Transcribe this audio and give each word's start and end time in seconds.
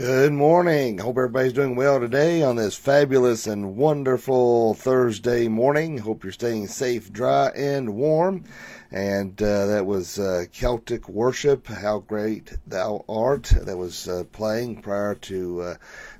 Good 0.00 0.32
morning. 0.32 0.96
Hope 0.96 1.18
everybody's 1.18 1.52
doing 1.52 1.76
well 1.76 2.00
today 2.00 2.42
on 2.42 2.56
this 2.56 2.74
fabulous 2.74 3.46
and 3.46 3.76
wonderful 3.76 4.72
Thursday 4.72 5.46
morning. 5.46 5.98
Hope 5.98 6.24
you're 6.24 6.32
staying 6.32 6.68
safe, 6.68 7.12
dry, 7.12 7.48
and 7.54 7.94
warm. 7.94 8.44
And 8.90 9.40
uh, 9.42 9.66
that 9.66 9.84
was 9.84 10.18
uh, 10.18 10.46
Celtic 10.52 11.06
Worship, 11.06 11.66
How 11.66 11.98
Great 11.98 12.56
Thou 12.66 13.04
Art, 13.10 13.52
that 13.54 13.76
was 13.76 14.08
uh, 14.08 14.24
playing 14.32 14.80
prior 14.80 15.16
to 15.16 15.60
uh, 15.60 15.74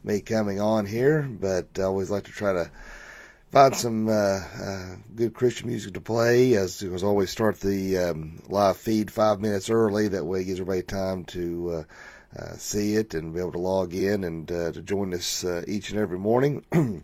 me 0.05 0.21
coming 0.21 0.61
on 0.61 0.85
here. 0.85 1.23
But 1.23 1.69
I 1.79 1.85
always 1.85 2.11
like 2.11 2.25
to 2.25 2.33
try 2.33 2.53
to 2.53 2.71
find 3.51 3.75
some 3.75 4.09
uh, 4.09 4.12
uh, 4.12 4.97
good 5.17 5.33
Christian 5.33 5.69
music 5.69 5.95
to 5.95 6.03
play. 6.03 6.53
As 6.53 6.83
as 6.83 7.03
always, 7.03 7.31
start 7.31 7.59
the 7.61 7.97
um, 7.97 8.43
live 8.47 8.77
feed 8.77 9.11
five 9.11 9.41
minutes 9.41 9.71
early. 9.71 10.09
That 10.09 10.27
way, 10.27 10.43
it 10.43 10.45
gives 10.45 10.61
everybody 10.61 10.83
time 10.83 11.25
to 11.25 11.71
uh, 11.71 11.83
uh, 12.39 12.53
see 12.55 12.95
it 12.95 13.15
and 13.15 13.35
be 13.35 13.41
able 13.41 13.53
to 13.53 13.59
log 13.59 13.95
in 13.95 14.25
and 14.25 14.51
uh, 14.51 14.73
to 14.73 14.83
join 14.83 15.12
us 15.15 15.45
uh, 15.45 15.62
each 15.66 15.91
and 15.91 15.98
every 15.98 16.19
morning. 16.19 16.65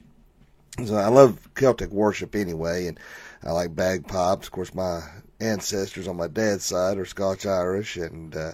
so 0.84 0.94
I 0.94 1.08
love 1.08 1.48
Celtic 1.54 1.90
worship 1.90 2.34
anyway, 2.34 2.86
and 2.86 2.98
I 3.42 3.50
like 3.52 3.74
bagpipes. 3.74 4.46
Of 4.46 4.52
course, 4.52 4.74
my 4.74 5.02
ancestors 5.40 6.08
on 6.08 6.16
my 6.16 6.28
dad's 6.28 6.64
side 6.64 6.98
are 6.98 7.04
Scotch 7.04 7.44
Irish, 7.44 7.96
and 7.96 8.36
uh, 8.36 8.52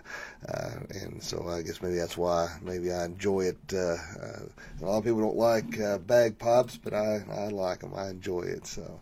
uh, 0.49 0.71
and 0.91 1.23
so 1.23 1.47
I 1.49 1.63
guess 1.63 1.83
maybe 1.83 1.97
that's 1.97 2.17
why 2.17 2.57
maybe 2.63 2.93
I 2.93 3.05
enjoy 3.05 3.43
it. 3.43 3.73
A 3.73 4.01
lot 4.81 4.99
of 4.99 5.05
people 5.05 5.21
don't 5.21 5.37
like 5.37 5.79
bagpipes, 6.07 6.79
but 6.79 6.95
I 6.95 7.23
I 7.31 7.49
like 7.49 7.81
them. 7.81 7.93
I 7.95 8.09
enjoy 8.09 8.43
it. 8.43 8.67
So. 8.67 9.01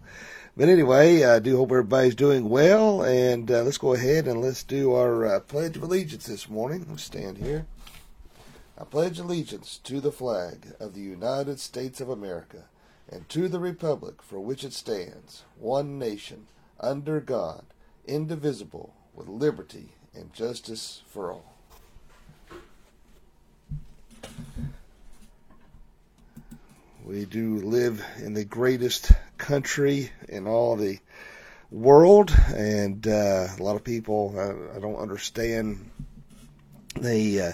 But 0.56 0.68
anyway, 0.68 1.24
I 1.24 1.38
do 1.38 1.56
hope 1.56 1.70
everybody's 1.70 2.14
doing 2.14 2.48
well, 2.48 3.02
and 3.02 3.50
uh, 3.50 3.62
let's 3.62 3.78
go 3.78 3.94
ahead 3.94 4.26
and 4.26 4.40
let's 4.40 4.62
do 4.62 4.92
our 4.94 5.24
uh, 5.24 5.40
Pledge 5.40 5.76
of 5.76 5.82
Allegiance 5.82 6.26
this 6.26 6.48
morning. 6.48 6.86
Let's 6.88 7.04
stand 7.04 7.38
here. 7.38 7.66
I 8.80 8.84
pledge 8.84 9.18
allegiance 9.18 9.78
to 9.84 10.00
the 10.00 10.10
flag 10.10 10.74
of 10.80 10.94
the 10.94 11.02
United 11.02 11.60
States 11.60 12.00
of 12.00 12.08
America 12.08 12.64
and 13.10 13.28
to 13.28 13.46
the 13.46 13.60
republic 13.60 14.22
for 14.22 14.40
which 14.40 14.64
it 14.64 14.72
stands, 14.72 15.44
one 15.58 15.98
nation, 15.98 16.46
under 16.80 17.20
God, 17.20 17.64
indivisible, 18.06 18.94
with 19.14 19.28
liberty 19.28 19.90
and 20.14 20.32
justice 20.32 21.02
for 21.06 21.30
all. 21.30 21.59
We 27.10 27.24
do 27.24 27.56
live 27.56 28.04
in 28.22 28.34
the 28.34 28.44
greatest 28.44 29.10
country 29.36 30.12
in 30.28 30.46
all 30.46 30.76
the 30.76 31.00
world, 31.68 32.32
and 32.54 33.04
uh, 33.04 33.48
a 33.58 33.60
lot 33.60 33.74
of 33.74 33.82
people 33.82 34.32
uh, 34.36 34.76
I 34.76 34.78
don't 34.78 34.94
understand. 34.94 35.90
They 37.00 37.40
uh, 37.40 37.52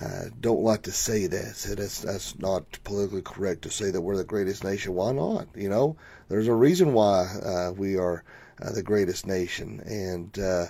uh, 0.00 0.24
don't 0.40 0.62
like 0.62 0.82
to 0.82 0.92
say 0.92 1.26
that. 1.26 1.56
So 1.56 1.74
that's 1.74 2.02
that's 2.02 2.38
not 2.38 2.78
politically 2.84 3.22
correct 3.22 3.62
to 3.62 3.70
say 3.72 3.90
that 3.90 4.00
we're 4.00 4.16
the 4.16 4.22
greatest 4.22 4.62
nation. 4.62 4.94
Why 4.94 5.10
not? 5.10 5.48
You 5.56 5.70
know, 5.70 5.96
there's 6.28 6.46
a 6.46 6.54
reason 6.54 6.92
why 6.92 7.24
uh, 7.24 7.72
we 7.76 7.96
are 7.96 8.22
uh, 8.62 8.70
the 8.70 8.84
greatest 8.84 9.26
nation, 9.26 9.82
and 9.86 10.38
uh, 10.38 10.66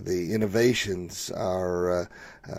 the 0.00 0.30
innovations, 0.32 1.30
our 1.30 2.08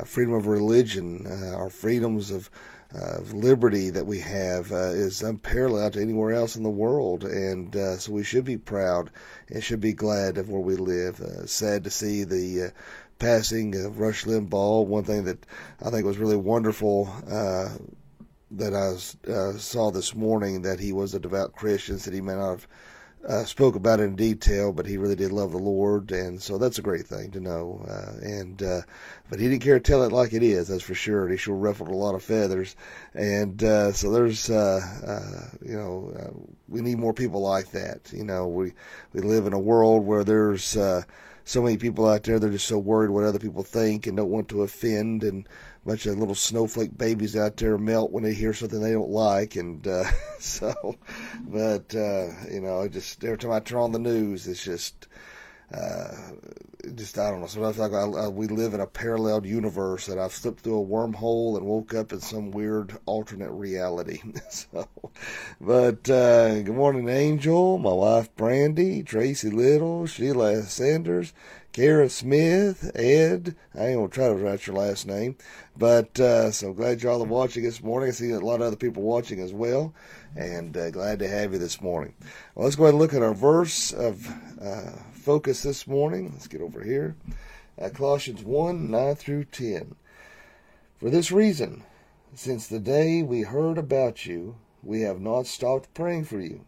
freedom 0.05 0.35
of 0.35 0.45
religion, 0.45 1.25
our 1.55 1.71
freedoms 1.71 2.29
of 2.29 2.51
of 2.95 3.33
liberty 3.33 3.89
that 3.89 4.05
we 4.05 4.19
have 4.19 4.71
uh, 4.71 4.91
is 4.91 5.21
unparalleled 5.21 5.93
to 5.93 6.01
anywhere 6.01 6.31
else 6.31 6.55
in 6.55 6.63
the 6.63 6.69
world, 6.69 7.23
and 7.23 7.75
uh, 7.75 7.97
so 7.97 8.11
we 8.11 8.23
should 8.23 8.45
be 8.45 8.57
proud 8.57 9.11
and 9.49 9.63
should 9.63 9.81
be 9.81 9.93
glad 9.93 10.37
of 10.37 10.49
where 10.49 10.61
we 10.61 10.75
live. 10.75 11.19
Uh, 11.19 11.45
sad 11.45 11.83
to 11.83 11.89
see 11.89 12.23
the 12.23 12.67
uh, 12.67 12.69
passing 13.19 13.75
of 13.85 13.99
Rush 13.99 14.25
Limbaugh. 14.25 14.85
One 14.85 15.03
thing 15.03 15.25
that 15.25 15.45
I 15.81 15.89
think 15.89 16.05
was 16.05 16.17
really 16.17 16.37
wonderful 16.37 17.13
uh, 17.29 17.69
that 18.51 18.73
I 18.73 18.95
saw 19.57 19.91
this 19.91 20.15
morning 20.15 20.61
that 20.61 20.79
he 20.79 20.93
was 20.93 21.13
a 21.13 21.19
devout 21.19 21.53
Christian, 21.53 21.97
that 21.97 22.13
he 22.13 22.21
may 22.21 22.35
not 22.35 22.51
have 22.51 22.67
uh, 23.27 23.43
spoke 23.45 23.75
about 23.75 23.99
it 23.99 24.03
in 24.03 24.15
detail, 24.15 24.71
but 24.71 24.85
he 24.85 24.97
really 24.97 25.15
did 25.15 25.31
love 25.31 25.51
the 25.51 25.57
Lord, 25.57 26.11
and 26.11 26.41
so 26.41 26.57
that's 26.57 26.77
a 26.77 26.83
great 26.83 27.07
thing 27.07 27.31
to 27.31 27.39
know. 27.39 27.83
Uh, 27.87 28.19
and 28.21 28.61
uh, 28.61 28.81
but 29.29 29.39
he 29.39 29.47
didn't 29.47 29.63
care 29.63 29.79
to 29.79 29.83
tell 29.83 30.03
it 30.03 30.11
like 30.11 30.33
it 30.33 30.43
is, 30.43 30.67
that's 30.67 30.83
for 30.83 30.93
sure. 30.93 31.27
He 31.27 31.37
sure 31.37 31.55
ruffled 31.55 31.89
a 31.89 31.95
lot 31.95 32.15
of 32.15 32.23
feathers, 32.23 32.75
and 33.13 33.63
uh, 33.63 33.91
so 33.93 34.11
there's 34.11 34.49
uh, 34.49 34.79
uh, 35.05 35.57
you 35.65 35.75
know 35.75 36.47
we 36.67 36.81
need 36.81 36.99
more 36.99 37.13
people 37.13 37.41
like 37.41 37.71
that. 37.71 38.11
You 38.13 38.23
know 38.23 38.47
we 38.47 38.73
we 39.13 39.21
live 39.21 39.47
in 39.47 39.53
a 39.53 39.59
world 39.59 40.05
where 40.05 40.23
there's 40.23 40.77
uh, 40.77 41.01
so 41.45 41.61
many 41.61 41.77
people 41.77 42.07
out 42.07 42.23
there 42.23 42.39
they're 42.39 42.49
just 42.49 42.67
so 42.67 42.77
worried 42.77 43.11
what 43.11 43.23
other 43.23 43.39
people 43.39 43.61
think 43.63 44.07
and 44.07 44.17
don't 44.17 44.31
want 44.31 44.49
to 44.49 44.63
offend 44.63 45.23
and 45.23 45.47
bunch 45.85 46.05
of 46.05 46.17
little 46.17 46.35
snowflake 46.35 46.97
babies 46.97 47.35
out 47.35 47.57
there 47.57 47.77
melt 47.77 48.11
when 48.11 48.23
they 48.23 48.33
hear 48.33 48.53
something 48.53 48.81
they 48.81 48.93
don't 48.93 49.09
like, 49.09 49.55
and 49.55 49.87
uh, 49.87 50.03
so, 50.39 50.95
but 51.47 51.93
uh, 51.95 52.27
you 52.49 52.61
know, 52.61 52.87
just 52.87 53.23
every 53.23 53.37
time 53.37 53.51
I 53.51 53.59
turn 53.59 53.79
on 53.79 53.91
the 53.91 53.99
news, 53.99 54.47
it's 54.47 54.63
just. 54.63 55.07
Uh, 55.73 56.13
just 56.93 57.17
I 57.17 57.31
don't 57.31 57.41
know. 57.41 57.47
Sometimes 57.47 57.79
I, 57.79 57.87
I, 57.87 58.27
we 58.27 58.47
live 58.47 58.75
in 58.75 58.79
a 58.79 58.85
parallel 58.85 59.45
universe 59.45 60.05
that 60.05 60.19
I've 60.19 60.31
slipped 60.31 60.59
through 60.59 60.79
a 60.79 60.85
wormhole 60.85 61.57
and 61.57 61.65
woke 61.65 61.95
up 61.95 62.13
in 62.13 62.21
some 62.21 62.51
weird 62.51 62.95
alternate 63.07 63.51
reality. 63.51 64.21
so, 64.49 64.87
but 65.59 66.07
uh, 66.09 66.61
good 66.61 66.75
morning, 66.75 67.09
Angel, 67.09 67.79
my 67.79 67.93
wife 67.93 68.35
Brandy, 68.35 69.01
Tracy 69.01 69.49
Little, 69.49 70.05
Sheila 70.05 70.61
Sanders, 70.63 71.33
Kara 71.75 72.07
Smith, 72.07 72.89
Ed. 72.95 73.53
I 73.77 73.87
ain't 73.87 73.97
gonna 73.97 74.07
try 74.07 74.29
to 74.29 74.35
write 74.35 74.65
your 74.65 74.77
last 74.77 75.05
name, 75.05 75.35
but 75.75 76.17
uh, 76.21 76.49
so 76.49 76.71
glad 76.71 77.03
y'all 77.03 77.21
are 77.21 77.25
watching 77.27 77.63
this 77.63 77.83
morning. 77.83 78.07
I 78.07 78.11
see 78.13 78.31
a 78.31 78.39
lot 78.39 78.61
of 78.61 78.67
other 78.67 78.77
people 78.77 79.03
watching 79.03 79.41
as 79.41 79.51
well, 79.51 79.93
and 80.37 80.77
uh, 80.77 80.89
glad 80.89 81.19
to 81.19 81.27
have 81.27 81.51
you 81.51 81.59
this 81.59 81.81
morning. 81.81 82.13
Well, 82.55 82.63
let's 82.63 82.77
go 82.77 82.83
ahead 82.83 82.93
and 82.93 83.01
look 83.01 83.13
at 83.13 83.21
our 83.21 83.33
verse 83.33 83.91
of 83.91 84.25
uh, 84.61 84.91
focus 85.15 85.63
this 85.63 85.85
morning. 85.85 86.31
Let's 86.31 86.47
get 86.47 86.61
over 86.61 86.81
here. 86.81 87.17
Uh, 87.77 87.89
Colossians 87.89 88.41
1 88.41 88.89
9 88.89 89.15
through 89.15 89.43
10. 89.43 89.95
For 90.97 91.09
this 91.09 91.29
reason, 91.29 91.83
since 92.35 92.67
the 92.67 92.79
day 92.79 93.21
we 93.21 93.41
heard 93.41 93.77
about 93.77 94.25
you, 94.25 94.55
we 94.81 95.01
have 95.01 95.19
not 95.19 95.45
stopped 95.45 95.93
praying 95.93 96.23
for 96.23 96.39
you 96.39 96.63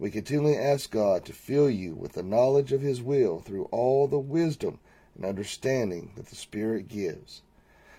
we 0.00 0.10
continually 0.10 0.56
ask 0.56 0.90
God 0.90 1.26
to 1.26 1.34
fill 1.34 1.68
you 1.68 1.94
with 1.94 2.12
the 2.12 2.22
knowledge 2.22 2.72
of 2.72 2.80
His 2.80 3.02
will 3.02 3.38
through 3.38 3.64
all 3.64 4.08
the 4.08 4.18
wisdom 4.18 4.78
and 5.14 5.26
understanding 5.26 6.12
that 6.16 6.26
the 6.26 6.36
Spirit 6.36 6.88
gives, 6.88 7.42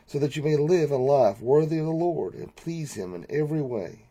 so 0.07 0.17
that 0.17 0.35
you 0.35 0.41
may 0.41 0.57
live 0.57 0.89
a 0.89 0.97
life 0.97 1.39
worthy 1.39 1.77
of 1.77 1.85
the 1.85 1.91
Lord 1.91 2.33
and 2.33 2.55
please 2.55 2.95
Him 2.95 3.13
in 3.13 3.27
every 3.29 3.61
way, 3.61 4.07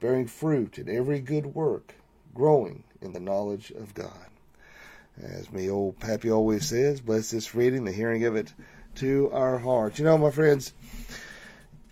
bearing 0.00 0.26
fruit 0.26 0.78
in 0.78 0.88
every 0.88 1.20
good 1.20 1.54
work, 1.54 1.94
growing 2.34 2.82
in 3.00 3.12
the 3.12 3.20
knowledge 3.20 3.70
of 3.70 3.94
God. 3.94 4.26
As 5.22 5.52
me 5.52 5.70
old 5.70 6.00
Pappy 6.00 6.32
always 6.32 6.66
says, 6.66 7.00
bless 7.00 7.30
this 7.30 7.54
reading, 7.54 7.84
the 7.84 7.92
hearing 7.92 8.24
of 8.24 8.34
it 8.34 8.52
to 8.96 9.30
our 9.32 9.58
hearts. 9.58 10.00
You 10.00 10.04
know, 10.04 10.18
my 10.18 10.32
friends, 10.32 10.72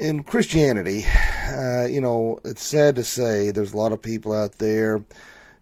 in 0.01 0.25
Christianity, 0.25 1.05
uh, 1.53 1.87
you 1.87 2.01
know, 2.01 2.41
it's 2.45 2.65
sad 2.65 2.97
to 2.97 3.05
say 3.05 3.53
there's 3.53 3.73
a 3.73 3.77
lot 3.77 3.93
of 3.93 4.03
people 4.03 4.33
out 4.33 4.59
there 4.59 5.05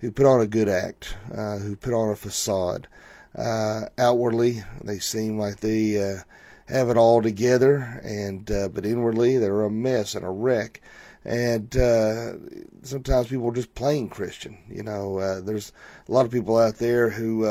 who 0.00 0.10
put 0.10 0.26
on 0.26 0.40
a 0.40 0.46
good 0.46 0.68
act, 0.68 1.16
uh, 1.34 1.58
who 1.58 1.76
put 1.76 1.94
on 1.94 2.10
a 2.10 2.16
facade. 2.16 2.88
Uh, 3.36 3.86
outwardly, 3.98 4.62
they 4.82 4.98
seem 4.98 5.38
like 5.38 5.60
they 5.60 5.98
uh, 5.98 6.18
have 6.66 6.88
it 6.88 6.96
all 6.96 7.20
together, 7.20 8.00
and 8.04 8.50
uh, 8.50 8.68
but 8.68 8.86
inwardly 8.86 9.38
they're 9.38 9.62
a 9.62 9.70
mess 9.70 10.14
and 10.14 10.24
a 10.24 10.30
wreck. 10.30 10.80
And 11.24 11.74
uh, 11.76 12.34
sometimes 12.82 13.28
people 13.28 13.48
are 13.48 13.54
just 13.54 13.74
plain 13.74 14.08
Christian. 14.08 14.58
You 14.68 14.82
know, 14.82 15.18
uh, 15.18 15.40
there's 15.40 15.72
a 16.06 16.12
lot 16.12 16.26
of 16.26 16.32
people 16.32 16.58
out 16.58 16.76
there 16.76 17.08
who 17.08 17.46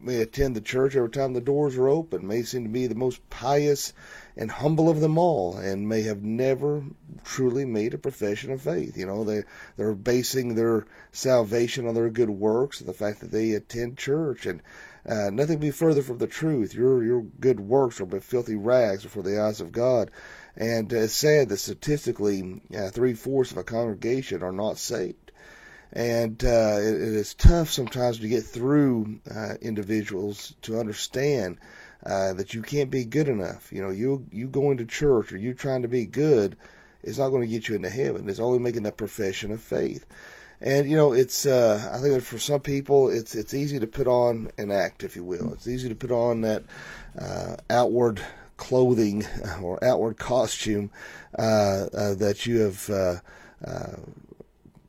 may 0.00 0.20
attend 0.20 0.54
the 0.54 0.60
church 0.60 0.94
every 0.94 1.10
time 1.10 1.32
the 1.32 1.40
doors 1.40 1.76
are 1.76 1.88
open, 1.88 2.26
may 2.26 2.42
seem 2.42 2.64
to 2.64 2.70
be 2.70 2.86
the 2.86 2.94
most 2.94 3.28
pious 3.30 3.92
and 4.36 4.50
humble 4.50 4.88
of 4.88 5.00
them 5.00 5.18
all, 5.18 5.56
and 5.56 5.88
may 5.88 6.02
have 6.02 6.22
never 6.22 6.84
truly 7.24 7.64
made 7.64 7.94
a 7.94 7.98
profession 7.98 8.52
of 8.52 8.62
faith. 8.62 8.96
You 8.96 9.06
know, 9.06 9.24
they 9.24 9.42
they're 9.76 9.94
basing 9.94 10.54
their 10.54 10.86
salvation 11.12 11.86
on 11.86 11.94
their 11.94 12.10
good 12.10 12.30
works 12.30 12.78
the 12.78 12.92
fact 12.92 13.20
that 13.20 13.32
they 13.32 13.52
attend 13.52 13.98
church, 13.98 14.46
and 14.46 14.62
uh, 15.04 15.30
nothing 15.30 15.58
be 15.58 15.70
further 15.70 16.02
from 16.02 16.18
the 16.18 16.26
truth. 16.26 16.74
Your 16.74 17.02
your 17.02 17.22
good 17.22 17.60
works 17.60 18.00
are 18.00 18.06
but 18.06 18.22
filthy 18.22 18.56
rags 18.56 19.02
before 19.02 19.22
the 19.22 19.40
eyes 19.40 19.60
of 19.60 19.72
God. 19.72 20.10
And 20.56 20.92
it's 20.92 21.12
sad 21.12 21.48
that 21.48 21.58
statistically, 21.58 22.62
uh, 22.76 22.90
three 22.90 23.14
fourths 23.14 23.52
of 23.52 23.58
a 23.58 23.64
congregation 23.64 24.42
are 24.42 24.52
not 24.52 24.78
saved 24.78 25.27
and 25.92 26.44
uh, 26.44 26.76
it, 26.78 26.94
it 26.94 27.14
is 27.14 27.34
tough 27.34 27.70
sometimes 27.70 28.18
to 28.18 28.28
get 28.28 28.44
through 28.44 29.20
uh, 29.34 29.54
individuals 29.60 30.54
to 30.62 30.78
understand 30.78 31.58
uh, 32.04 32.32
that 32.34 32.54
you 32.54 32.62
can't 32.62 32.90
be 32.90 33.04
good 33.04 33.28
enough. 33.28 33.72
You 33.72 33.82
know, 33.82 33.90
you 33.90 34.26
you 34.30 34.46
going 34.48 34.78
to 34.78 34.84
church 34.84 35.32
or 35.32 35.36
you 35.36 35.54
trying 35.54 35.82
to 35.82 35.88
be 35.88 36.06
good 36.06 36.56
is 37.02 37.18
not 37.18 37.30
going 37.30 37.42
to 37.42 37.48
get 37.48 37.68
you 37.68 37.74
into 37.74 37.90
heaven. 37.90 38.28
It's 38.28 38.40
only 38.40 38.58
making 38.58 38.84
that 38.84 38.96
profession 38.96 39.50
of 39.52 39.60
faith. 39.60 40.06
And 40.60 40.90
you 40.90 40.96
know, 40.96 41.12
it's 41.12 41.46
uh, 41.46 41.90
I 41.92 41.98
think 41.98 42.14
that 42.14 42.22
for 42.22 42.38
some 42.38 42.60
people, 42.60 43.10
it's 43.10 43.34
it's 43.34 43.54
easy 43.54 43.78
to 43.78 43.86
put 43.86 44.06
on 44.06 44.50
an 44.58 44.70
act, 44.70 45.04
if 45.04 45.16
you 45.16 45.24
will. 45.24 45.52
It's 45.52 45.68
easy 45.68 45.88
to 45.88 45.94
put 45.94 46.10
on 46.10 46.42
that 46.42 46.64
uh, 47.18 47.56
outward 47.70 48.20
clothing 48.56 49.24
or 49.62 49.82
outward 49.84 50.18
costume 50.18 50.90
uh, 51.38 51.86
uh, 51.92 52.14
that 52.14 52.44
you 52.46 52.58
have 52.60 53.22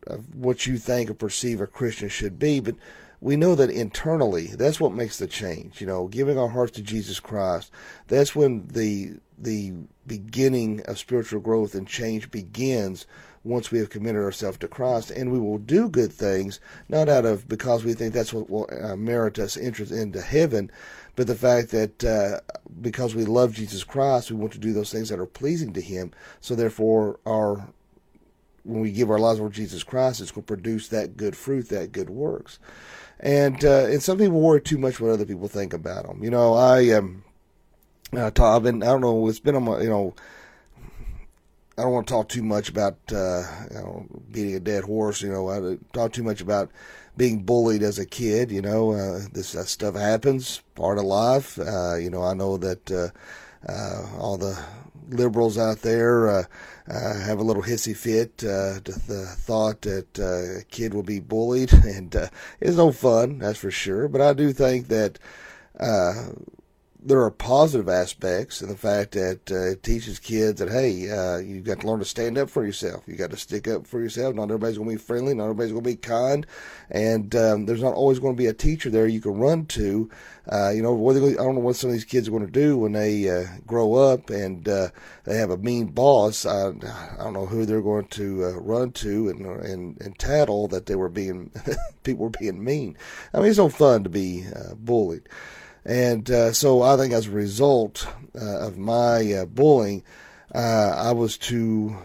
uh, 0.09 0.17
what 0.33 0.65
you 0.65 0.77
think 0.77 1.09
or 1.09 1.13
perceive 1.13 1.61
a 1.61 1.67
Christian 1.67 2.09
should 2.09 2.39
be, 2.39 2.59
but 2.59 2.75
we 3.21 3.35
know 3.35 3.55
that 3.55 3.69
internally 3.69 4.47
that's 4.47 4.79
what 4.79 4.93
makes 4.93 5.17
the 5.17 5.27
change. 5.27 5.81
You 5.81 5.87
know, 5.87 6.07
giving 6.07 6.37
our 6.37 6.49
hearts 6.49 6.71
to 6.73 6.81
Jesus 6.81 7.19
Christ. 7.19 7.71
That's 8.07 8.35
when 8.35 8.67
the 8.67 9.15
the 9.37 9.73
beginning 10.05 10.81
of 10.85 10.97
spiritual 10.97 11.39
growth 11.39 11.73
and 11.73 11.87
change 11.87 12.31
begins 12.31 13.05
once 13.43 13.71
we 13.71 13.79
have 13.79 13.89
committed 13.89 14.21
ourselves 14.21 14.57
to 14.57 14.67
Christ, 14.67 15.11
and 15.11 15.31
we 15.31 15.39
will 15.39 15.57
do 15.57 15.89
good 15.89 16.11
things 16.11 16.59
not 16.89 17.07
out 17.07 17.25
of 17.25 17.47
because 17.47 17.83
we 17.83 17.93
think 17.93 18.13
that's 18.13 18.33
what 18.33 18.49
will 18.49 18.69
uh, 18.71 18.95
merit 18.95 19.39
us 19.39 19.55
entrance 19.55 19.91
into 19.91 20.21
heaven, 20.21 20.69
but 21.15 21.27
the 21.27 21.35
fact 21.35 21.71
that 21.71 22.03
uh, 22.03 22.39
because 22.81 23.15
we 23.15 23.25
love 23.25 23.53
Jesus 23.53 23.83
Christ, 23.83 24.29
we 24.29 24.37
want 24.37 24.53
to 24.53 24.59
do 24.59 24.73
those 24.73 24.91
things 24.91 25.09
that 25.09 25.19
are 25.19 25.25
pleasing 25.25 25.73
to 25.73 25.81
Him. 25.81 26.11
So 26.41 26.55
therefore, 26.55 27.19
our 27.25 27.69
when 28.63 28.81
we 28.81 28.91
give 28.91 29.09
our 29.09 29.19
lives 29.19 29.39
over 29.39 29.49
Jesus 29.49 29.83
Christ, 29.83 30.21
it's 30.21 30.31
going 30.31 30.43
to 30.43 30.47
produce 30.47 30.87
that 30.89 31.17
good 31.17 31.35
fruit, 31.35 31.69
that 31.69 31.91
good 31.91 32.09
works. 32.09 32.59
And 33.19 33.63
uh, 33.65 33.85
and 33.85 34.01
some 34.01 34.17
people 34.17 34.39
worry 34.39 34.61
too 34.61 34.77
much 34.77 34.99
what 34.99 35.11
other 35.11 35.25
people 35.25 35.47
think 35.47 35.73
about 35.73 36.07
them. 36.07 36.23
You 36.23 36.29
know, 36.29 36.53
I 36.53 36.91
um, 36.91 37.23
uh, 38.13 38.31
I've 38.37 38.63
been 38.63 38.81
I 38.81 38.87
don't 38.87 39.01
know 39.01 39.27
it's 39.27 39.39
been 39.39 39.55
on 39.55 39.63
my 39.63 39.81
you 39.81 39.89
know 39.89 40.15
I 41.79 41.83
don't 41.83 41.93
want 41.93 42.07
to 42.07 42.13
talk 42.13 42.27
too 42.27 42.43
much 42.43 42.67
about 42.67 42.97
uh, 43.09 43.43
you 43.71 43.77
know, 43.77 44.05
beating 44.31 44.55
a 44.55 44.59
dead 44.59 44.83
horse. 44.83 45.21
You 45.21 45.29
know, 45.29 45.49
I 45.49 45.77
talk 45.93 46.11
too 46.11 46.23
much 46.23 46.41
about 46.41 46.71
being 47.15 47.43
bullied 47.43 47.83
as 47.83 47.97
a 47.97 48.05
kid. 48.05 48.51
You 48.51 48.61
know, 48.61 48.91
uh, 48.91 49.21
this 49.31 49.55
uh, 49.55 49.63
stuff 49.63 49.95
happens, 49.95 50.61
part 50.75 50.97
of 50.97 51.05
life. 51.05 51.57
Uh, 51.57 51.95
you 51.95 52.09
know, 52.09 52.21
I 52.21 52.33
know 52.33 52.57
that 52.57 52.91
uh, 52.91 53.09
uh, 53.71 54.07
all 54.17 54.37
the 54.37 54.61
liberals 55.09 55.57
out 55.57 55.81
there 55.81 56.29
uh, 56.29 56.43
uh, 56.89 57.19
have 57.19 57.39
a 57.39 57.43
little 57.43 57.63
hissy 57.63 57.95
fit 57.95 58.43
uh, 58.43 58.79
to 58.81 58.91
the 59.07 59.25
thought 59.37 59.81
that 59.81 60.19
uh, 60.19 60.59
a 60.59 60.63
kid 60.63 60.93
will 60.93 61.03
be 61.03 61.19
bullied, 61.19 61.71
and 61.85 62.15
uh, 62.15 62.27
it's 62.59 62.77
no 62.77 62.91
fun, 62.91 63.39
that's 63.39 63.59
for 63.59 63.71
sure. 63.71 64.07
But 64.07 64.21
I 64.21 64.33
do 64.33 64.53
think 64.53 64.87
that 64.87 65.19
uh, 65.79 66.29
there 67.01 67.21
are 67.21 67.31
positive 67.31 67.87
aspects 67.87 68.61
in 68.61 68.67
the 68.67 68.75
fact 68.75 69.13
that 69.13 69.49
uh, 69.49 69.71
it 69.71 69.83
teaches 69.83 70.19
kids 70.19 70.59
that 70.59 70.69
hey, 70.69 71.09
uh, 71.09 71.37
you've 71.37 71.63
got 71.63 71.79
to 71.79 71.87
learn 71.87 71.99
to 71.99 72.05
stand 72.05 72.37
up 72.37 72.49
for 72.49 72.65
yourself. 72.65 73.03
You 73.07 73.15
got 73.15 73.31
to 73.31 73.37
stick 73.37 73.69
up 73.69 73.87
for 73.87 74.01
yourself. 74.01 74.35
Not 74.35 74.43
everybody's 74.43 74.77
going 74.77 74.89
to 74.89 74.95
be 74.95 75.01
friendly. 75.01 75.33
Not 75.33 75.45
everybody's 75.45 75.71
going 75.71 75.83
to 75.83 75.89
be 75.89 75.95
kind, 75.95 76.45
and 76.89 77.33
um, 77.35 77.65
there's 77.65 77.81
not 77.81 77.93
always 77.93 78.19
going 78.19 78.35
to 78.35 78.37
be 78.37 78.47
a 78.47 78.53
teacher 78.53 78.89
there 78.89 79.07
you 79.07 79.21
can 79.21 79.37
run 79.37 79.65
to. 79.67 80.09
Uh, 80.51 80.71
you 80.71 80.81
know, 80.81 80.93
what 80.93 81.15
I 81.15 81.19
don't 81.19 81.55
know 81.55 81.61
what 81.61 81.77
some 81.77 81.89
of 81.89 81.93
these 81.93 82.03
kids 82.03 82.27
are 82.27 82.31
going 82.31 82.45
to 82.45 82.51
do 82.51 82.77
when 82.77 82.91
they 82.91 83.29
uh, 83.29 83.45
grow 83.65 83.93
up 83.93 84.29
and 84.29 84.67
uh, 84.67 84.89
they 85.23 85.37
have 85.37 85.51
a 85.51 85.57
mean 85.57 85.87
boss. 85.87 86.45
I, 86.45 86.69
I 86.69 87.23
don't 87.23 87.33
know 87.33 87.45
who 87.45 87.65
they're 87.65 87.81
going 87.81 88.07
to 88.07 88.45
uh, 88.45 88.59
run 88.59 88.91
to 88.93 89.29
and, 89.29 89.45
and 89.45 90.01
and 90.01 90.19
tattle 90.19 90.67
that 90.67 90.87
they 90.87 90.95
were 90.95 91.09
being 91.09 91.51
people 92.03 92.25
were 92.25 92.31
being 92.31 92.61
mean. 92.61 92.97
I 93.33 93.37
mean, 93.37 93.47
it's 93.47 93.57
no 93.57 93.69
fun 93.69 94.03
to 94.03 94.09
be 94.09 94.45
bullied. 94.75 95.29
And 95.85 96.29
uh, 96.29 96.53
so 96.53 96.81
I 96.81 96.97
think 96.97 97.13
as 97.13 97.27
a 97.27 97.31
result 97.31 98.07
uh, 98.39 98.59
of 98.59 98.77
my 98.77 99.33
uh, 99.33 99.45
bullying, 99.45 100.03
uh, 100.53 100.93
I 100.95 101.11
was 101.11 101.37
too 101.37 101.97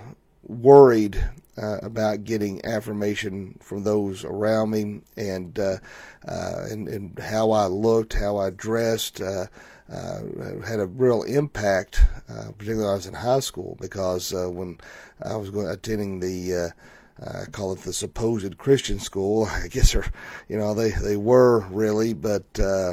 worried 0.42 1.22
uh, 1.56 1.78
about 1.82 2.24
getting 2.24 2.64
affirmation 2.64 3.58
from 3.60 3.84
those 3.84 4.24
around 4.24 4.70
me 4.70 5.00
and, 5.16 5.58
uh, 5.58 5.78
and, 6.26 6.88
and 6.88 7.18
how 7.18 7.50
I 7.52 7.66
looked, 7.66 8.14
how 8.14 8.36
I 8.36 8.50
dressed. 8.50 9.18
had 9.18 10.80
a 10.80 10.86
real 10.86 11.22
impact, 11.22 12.02
particularly 12.26 12.82
when 12.82 12.90
I 12.90 12.94
was 12.94 13.06
in 13.06 13.14
high 13.14 13.40
school, 13.40 13.76
because 13.80 14.32
when 14.32 14.78
I 15.22 15.36
was 15.36 15.50
going 15.50 15.68
attending 15.68 16.20
the 16.20 16.72
I 17.20 17.44
call 17.46 17.72
it 17.72 17.80
the 17.80 17.92
supposed 17.92 18.58
Christian 18.58 18.98
school. 18.98 19.44
I 19.50 19.68
guess 19.68 19.92
they're, 19.92 20.10
you 20.48 20.58
know, 20.58 20.74
they, 20.74 20.90
they 20.90 21.16
were 21.16 21.60
really, 21.70 22.12
but, 22.12 22.44
uh, 22.58 22.92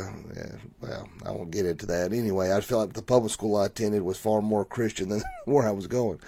well, 0.81 1.09
I 1.25 1.31
won't 1.31 1.51
get 1.51 1.65
into 1.65 1.85
that. 1.87 2.13
Anyway, 2.13 2.53
I 2.53 2.61
felt 2.61 2.87
like 2.87 2.93
the 2.93 3.01
public 3.01 3.31
school 3.31 3.57
I 3.57 3.65
attended 3.65 4.03
was 4.03 4.17
far 4.17 4.41
more 4.41 4.65
Christian 4.65 5.09
than 5.09 5.23
where 5.45 5.67
I 5.67 5.71
was 5.71 5.87
going. 5.87 6.19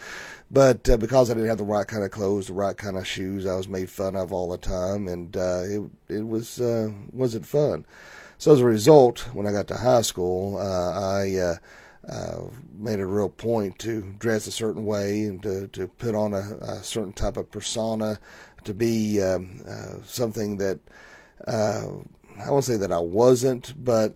But 0.54 0.88
uh, 0.88 0.98
because 0.98 1.32
I 1.32 1.34
didn't 1.34 1.50
have 1.50 1.58
the 1.58 1.64
right 1.64 1.88
kind 1.88 2.04
of 2.04 2.12
clothes, 2.12 2.48
the 2.48 2.54
right 2.54 2.78
kind 2.78 2.96
of 2.96 3.08
shoes, 3.08 3.48
I 3.48 3.56
was 3.56 3.68
made 3.68 3.90
fun 3.90 4.16
of 4.16 4.32
all 4.32 4.52
the 4.52 4.58
time, 4.58 5.08
and 5.08 5.36
uh, 5.36 5.64
it 5.64 5.82
it 6.10 6.28
was 6.28 6.62
uh, 6.62 6.92
wasn't 7.12 7.48
fun. 7.48 7.86
So 8.38 8.54
as 8.54 8.60
a 8.60 8.66
result, 8.66 9.28
when 9.34 9.48
I 9.48 9.52
got 9.52 9.68
to 9.70 9.78
high 9.78 10.04
school, 10.04 10.58
uh, 10.58 11.00
I 11.00 11.36
uh, 11.38 11.56
uh, 12.08 12.42
made 12.78 13.00
a 13.00 13.06
real 13.06 13.30
point 13.30 13.80
to 13.80 14.02
dress 14.20 14.48
a 14.48 14.52
certain 14.52 14.86
way 14.86 15.24
and 15.24 15.42
to, 15.44 15.68
to 15.70 15.88
put 15.88 16.16
on 16.16 16.34
a, 16.34 16.58
a 16.62 16.84
certain 16.84 17.14
type 17.14 17.38
of 17.38 17.50
persona, 17.50 18.20
to 18.66 18.74
be 18.74 19.22
um, 19.22 19.62
uh, 19.68 20.02
something 20.06 20.58
that 20.58 20.80
uh, 21.48 21.88
I 22.40 22.50
won't 22.50 22.66
say 22.66 22.78
that 22.78 22.92
I 22.92 23.00
wasn't, 23.00 23.74
but 23.84 24.16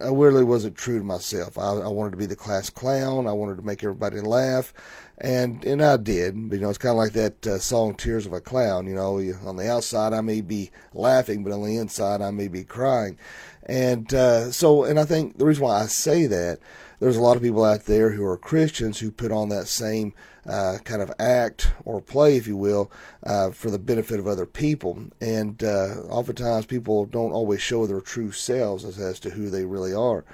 I 0.00 0.08
really 0.08 0.44
wasn't 0.44 0.76
true 0.76 0.98
to 0.98 1.04
myself. 1.04 1.58
I, 1.58 1.72
I, 1.72 1.88
wanted 1.88 2.12
to 2.12 2.16
be 2.16 2.26
the 2.26 2.36
class 2.36 2.70
clown. 2.70 3.26
I 3.26 3.32
wanted 3.32 3.56
to 3.56 3.62
make 3.62 3.82
everybody 3.82 4.20
laugh, 4.20 4.72
and 5.18 5.64
and 5.64 5.82
I 5.82 5.96
did. 5.96 6.48
But, 6.48 6.56
you 6.56 6.62
know, 6.62 6.68
it's 6.68 6.78
kind 6.78 6.92
of 6.92 6.98
like 6.98 7.12
that 7.12 7.46
uh, 7.46 7.58
song 7.58 7.94
"Tears 7.94 8.24
of 8.24 8.32
a 8.32 8.40
Clown." 8.40 8.86
You 8.86 8.94
know, 8.94 9.18
on 9.44 9.56
the 9.56 9.70
outside 9.70 10.12
I 10.12 10.20
may 10.20 10.40
be 10.40 10.70
laughing, 10.94 11.42
but 11.42 11.52
on 11.52 11.64
the 11.64 11.76
inside 11.76 12.22
I 12.22 12.30
may 12.30 12.48
be 12.48 12.62
crying. 12.62 13.18
And 13.64 14.12
uh, 14.14 14.52
so, 14.52 14.84
and 14.84 15.00
I 15.00 15.04
think 15.04 15.38
the 15.38 15.46
reason 15.46 15.64
why 15.64 15.82
I 15.82 15.86
say 15.86 16.26
that 16.26 16.60
there's 17.00 17.16
a 17.16 17.20
lot 17.20 17.36
of 17.36 17.42
people 17.42 17.64
out 17.64 17.84
there 17.84 18.10
who 18.10 18.24
are 18.24 18.36
Christians 18.36 18.98
who 18.98 19.10
put 19.10 19.30
on 19.30 19.48
that 19.50 19.68
same 19.68 20.14
uh, 20.48 20.78
kind 20.84 21.02
of 21.02 21.12
act 21.18 21.72
or 21.84 22.00
play, 22.00 22.36
if 22.36 22.46
you 22.46 22.56
will, 22.56 22.90
uh, 23.24 23.50
for 23.50 23.70
the 23.70 23.78
benefit 23.78 24.18
of 24.18 24.26
other 24.26 24.46
people. 24.46 25.04
And 25.20 25.62
uh, 25.62 26.02
oftentimes 26.08 26.66
people 26.66 27.06
don't 27.06 27.32
always 27.32 27.60
show 27.60 27.86
their 27.86 28.00
true 28.00 28.32
selves 28.32 28.84
as, 28.84 28.98
as 28.98 29.20
to 29.20 29.30
who 29.30 29.50
they 29.50 29.64
really 29.64 29.94
are. 29.94 30.24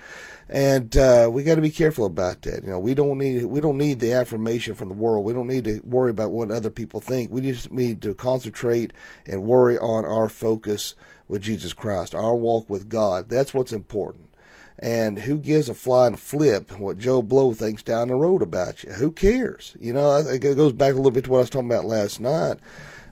And 0.48 0.96
uh, 0.96 1.30
we 1.32 1.42
got 1.42 1.56
to 1.56 1.62
be 1.62 1.70
careful 1.70 2.06
about 2.06 2.42
that. 2.42 2.62
You 2.62 2.70
know, 2.70 2.78
we 2.78 2.94
don't 2.94 3.18
need 3.18 3.44
we 3.46 3.60
don't 3.60 3.78
need 3.78 4.00
the 4.00 4.12
affirmation 4.12 4.74
from 4.74 4.88
the 4.88 4.94
world. 4.94 5.24
We 5.24 5.32
don't 5.32 5.46
need 5.46 5.64
to 5.64 5.80
worry 5.84 6.10
about 6.10 6.32
what 6.32 6.50
other 6.50 6.70
people 6.70 7.00
think. 7.00 7.30
We 7.30 7.40
just 7.40 7.72
need 7.72 8.02
to 8.02 8.14
concentrate 8.14 8.92
and 9.26 9.44
worry 9.44 9.78
on 9.78 10.04
our 10.04 10.28
focus 10.28 10.94
with 11.28 11.42
Jesus 11.42 11.72
Christ, 11.72 12.14
our 12.14 12.36
walk 12.36 12.68
with 12.68 12.90
God. 12.90 13.30
That's 13.30 13.54
what's 13.54 13.72
important. 13.72 14.33
And 14.78 15.20
who 15.20 15.38
gives 15.38 15.68
a 15.68 15.74
flying 15.74 16.16
flip 16.16 16.76
what 16.78 16.98
Joe 16.98 17.22
Blow 17.22 17.54
thinks 17.54 17.82
down 17.82 18.08
the 18.08 18.16
road 18.16 18.42
about 18.42 18.82
you? 18.82 18.92
Who 18.92 19.12
cares? 19.12 19.76
You 19.78 19.92
know, 19.92 20.16
it 20.16 20.40
goes 20.40 20.72
back 20.72 20.92
a 20.92 20.96
little 20.96 21.10
bit 21.12 21.24
to 21.24 21.30
what 21.30 21.38
I 21.38 21.40
was 21.40 21.50
talking 21.50 21.70
about 21.70 21.84
last 21.84 22.20
night. 22.20 22.58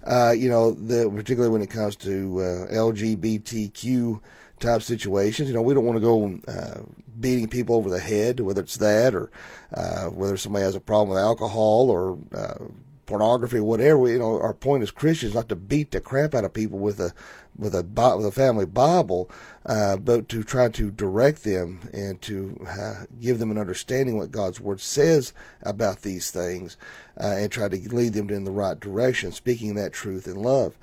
Uh, 0.05 0.35
you 0.37 0.49
know, 0.49 0.73
the, 0.73 1.09
particularly 1.09 1.53
when 1.53 1.63
it 1.63 1.71
comes 1.71 1.95
to 1.97 2.41
uh, 2.41 2.73
LGBTQ 2.73 4.21
type 4.59 4.83
situations. 4.83 5.49
You 5.49 5.55
know, 5.55 5.63
we 5.63 5.75
don't 5.75 5.85
want 5.85 5.97
to 5.97 6.01
go 6.01 6.41
uh, 6.49 6.81
beating 7.21 7.49
people 7.49 7.77
over 7.77 7.91
the 7.91 8.01
head, 8.01 8.41
whether 8.41 8.63
it's 8.63 8.77
that 8.77 9.15
or 9.15 9.31
uh, 9.75 10.07
whether 10.07 10.37
somebody 10.37 10.65
has 10.65 10.75
a 10.75 10.81
problem 10.81 11.11
with 11.11 11.19
alcohol 11.19 11.91
or 11.91 12.19
uh, 12.35 12.65
pornography 13.13 13.59
or 13.59 13.65
whatever. 13.65 14.09
You 14.09 14.19
know, 14.19 14.41
our 14.41 14.55
point 14.55 14.83
as 14.83 14.91
Christians 14.91 15.35
not 15.35 15.51
to 15.51 15.57
beat 15.57 15.91
the 15.91 16.01
crap 16.01 16.35
out 16.35 16.45
of 16.45 16.55
people 16.55 16.79
with 16.79 16.99
a 16.99 17.13
with 17.55 17.75
a 17.75 17.83
with 18.17 18.27
a 18.27 18.33
family 18.33 18.65
Bible, 18.65 19.31
uh, 19.67 19.99
but 19.99 20.31
to 20.31 20.43
try 20.43 20.71
to 20.71 20.91
direct 20.91 21.45
them 21.45 21.91
and 21.93 22.23
to 22.23 22.67
uh, 22.67 23.05
give 23.21 23.39
them 23.39 23.51
an 23.51 23.59
understanding 23.59 24.17
what 24.17 24.31
God's 24.31 24.61
Word 24.61 24.81
says 24.81 25.35
about 25.61 26.01
these 26.01 26.31
things, 26.31 26.79
uh, 27.21 27.35
and 27.37 27.53
try 27.53 27.69
to 27.69 27.95
lead 27.95 28.15
them 28.15 28.31
in 28.31 28.45
the 28.45 28.51
right 28.51 28.81
direction, 28.81 29.31
speaking 29.31 29.75
that 29.75 29.93
truth 29.93 30.27
in 30.27 30.37
love. 30.37 30.79